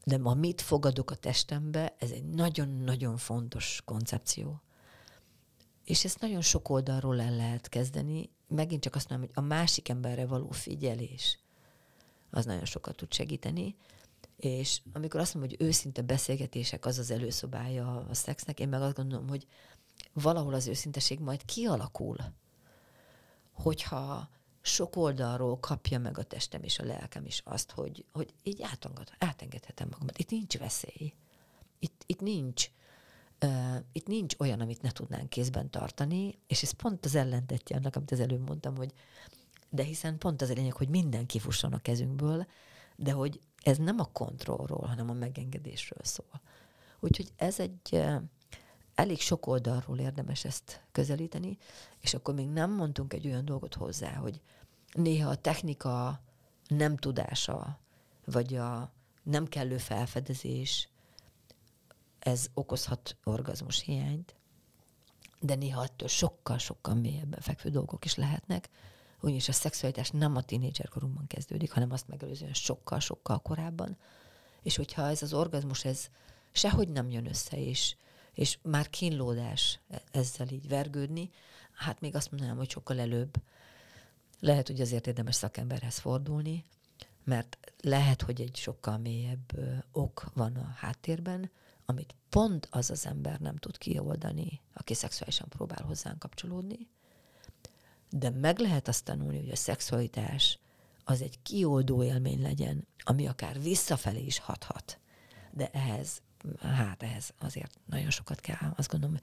[0.04, 4.62] De ma mit fogadok a testembe, ez egy nagyon-nagyon fontos koncepció.
[5.84, 8.30] És ezt nagyon sok oldalról el lehet kezdeni.
[8.48, 11.38] Megint csak azt mondom, hogy a másik emberre való figyelés
[12.30, 13.76] az nagyon sokat tud segíteni.
[14.36, 18.96] És amikor azt mondom, hogy őszinte beszélgetések az az előszobája a szexnek, én meg azt
[18.96, 19.46] gondolom, hogy
[20.12, 22.16] valahol az őszinteség majd kialakul,
[23.52, 24.28] hogyha
[24.62, 28.64] sok oldalról kapja meg a testem és a lelkem is azt, hogy, hogy így
[29.18, 30.18] átengedhetem magamat.
[30.18, 31.14] Itt nincs veszély.
[31.78, 32.70] Itt, itt nincs
[33.44, 37.96] uh, itt nincs olyan, amit ne tudnánk kézben tartani, és ez pont az ellentetje annak,
[37.96, 38.92] amit az előbb mondtam, hogy
[39.70, 42.46] de hiszen pont az a lényeg, hogy minden kifusson a kezünkből,
[42.96, 46.40] de hogy ez nem a kontrollról, hanem a megengedésről szól.
[47.00, 48.04] Úgyhogy ez egy
[48.94, 51.58] elég sok oldalról érdemes ezt közelíteni,
[52.00, 54.40] és akkor még nem mondtunk egy olyan dolgot hozzá, hogy
[54.92, 56.20] néha a technika
[56.68, 57.78] nem tudása,
[58.24, 60.88] vagy a nem kellő felfedezés,
[62.18, 64.34] ez okozhat orgazmus hiányt,
[65.40, 68.68] de néha ettől sokkal-sokkal mélyebben fekvő dolgok is lehetnek,
[69.20, 73.96] ugyanis a szexualitás nem a tínédzserkorunkban kezdődik, hanem azt megelőzően sokkal-sokkal korábban.
[74.62, 76.06] És hogyha ez az orgazmus, ez
[76.52, 77.96] sehogy nem jön össze, és,
[78.34, 79.80] és már kínlódás
[80.10, 81.30] ezzel így vergődni,
[81.72, 83.34] hát még azt mondanám, hogy sokkal előbb
[84.40, 86.64] lehet, hogy azért érdemes szakemberhez fordulni,
[87.24, 89.52] mert lehet, hogy egy sokkal mélyebb
[89.92, 91.50] ok van a háttérben,
[91.84, 96.88] amit pont az az ember nem tud kioldani, aki szexuálisan próbál hozzánk kapcsolódni,
[98.10, 100.58] de meg lehet azt tanulni, hogy a szexualitás
[101.04, 104.98] az egy kioldó élmény legyen, ami akár visszafelé is hathat.
[105.50, 106.22] De ehhez,
[106.60, 109.16] hát ehhez azért nagyon sokat kell, azt gondolom,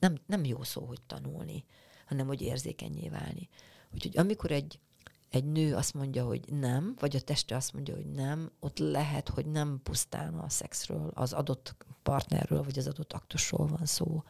[0.00, 1.64] nem, nem jó szó, hogy tanulni,
[2.06, 3.48] hanem hogy érzékenyé válni.
[3.94, 4.78] Úgyhogy amikor egy,
[5.30, 9.28] egy nő azt mondja, hogy nem, vagy a teste azt mondja, hogy nem, ott lehet,
[9.28, 14.22] hogy nem pusztán a szexről, az adott partnerről, vagy az adott aktusról van szó,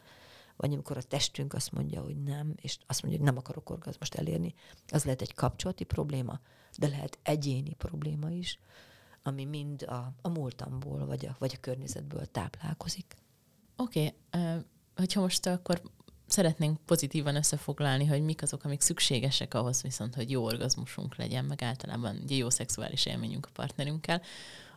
[0.56, 4.14] vagy amikor a testünk azt mondja, hogy nem, és azt mondja, hogy nem akarok orgazmust
[4.14, 4.54] elérni,
[4.88, 6.40] az lehet egy kapcsolati probléma,
[6.78, 8.58] de lehet egyéni probléma is,
[9.26, 13.16] ami mind a, a múltamból, vagy a, vagy a környezetből táplálkozik.
[13.76, 14.60] Oké, okay.
[14.96, 15.82] hogyha most akkor
[16.26, 21.62] szeretnénk pozitívan összefoglalni, hogy mik azok, amik szükségesek ahhoz viszont, hogy jó orgazmusunk legyen, meg
[21.62, 24.22] általában ugye jó szexuális élményünk a partnerünkkel,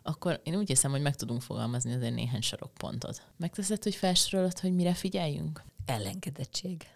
[0.02, 3.22] akkor én úgy hiszem, hogy meg tudunk fogalmazni azért néhány sarokpontot.
[3.36, 5.62] Megteszed, hogy felsorolod, hogy mire figyeljünk?
[5.86, 6.88] Elengedettség,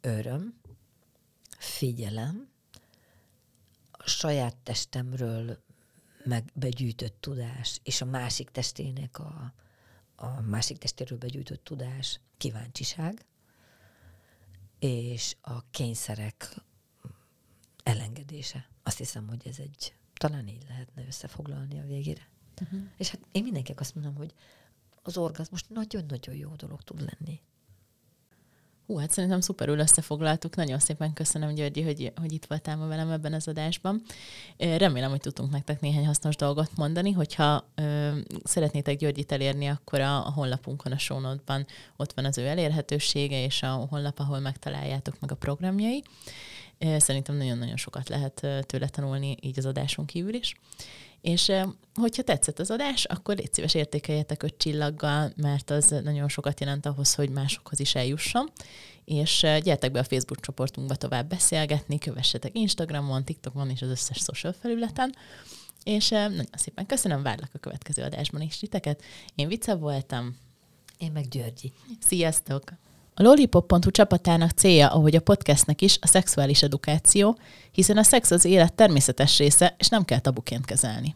[0.00, 0.54] öröm,
[1.58, 2.48] figyelem,
[3.90, 5.64] a saját testemről
[6.24, 9.54] meg begyűjtött tudás, és a másik testének a,
[10.16, 13.24] a másik testéről begyűjtött tudás, kíváncsiság,
[14.78, 16.54] és a kényszerek
[17.82, 18.68] elengedése.
[18.82, 22.28] Azt hiszem, hogy ez egy, talán így lehetne összefoglalni a végére.
[22.62, 22.80] Uh-huh.
[22.96, 24.34] És hát én mindenkinek azt mondom, hogy
[25.02, 27.40] az orgazmus nagyon-nagyon jó dolog tud lenni.
[28.92, 30.56] Hú, hát szerintem szuperül összefoglaltuk.
[30.56, 34.02] Nagyon szépen köszönöm, Györgyi, hogy, hogy itt voltál ma velem ebben az adásban.
[34.58, 37.10] Remélem, hogy tudtunk nektek néhány hasznos dolgot mondani.
[37.12, 38.10] Hogyha ö,
[38.44, 41.18] szeretnétek Györgyit elérni, akkor a, a honlapunkon, a show
[41.96, 46.02] ott van az ő elérhetősége, és a honlap, ahol megtaláljátok meg a programjai.
[46.96, 50.54] Szerintem nagyon-nagyon sokat lehet tőle tanulni, így az adáson kívül is.
[51.22, 51.52] És
[51.94, 56.86] hogyha tetszett az adás, akkor légy szíves értékeljetek öt csillaggal, mert az nagyon sokat jelent
[56.86, 58.50] ahhoz, hogy másokhoz is eljusson.
[59.04, 64.52] És gyertek be a Facebook csoportunkba tovább beszélgetni, kövessetek Instagramon, TikTokon és az összes social
[64.52, 65.14] felületen.
[65.84, 69.02] És nagyon szépen köszönöm, várlak a következő adásban is titeket.
[69.34, 70.36] Én Vica voltam.
[70.98, 71.72] Én meg Györgyi.
[72.00, 72.62] Sziasztok!
[73.22, 77.38] A Lollipop.hu csapatának célja, ahogy a podcastnek is, a szexuális edukáció,
[77.72, 81.14] hiszen a szex az élet természetes része, és nem kell tabuként kezelni.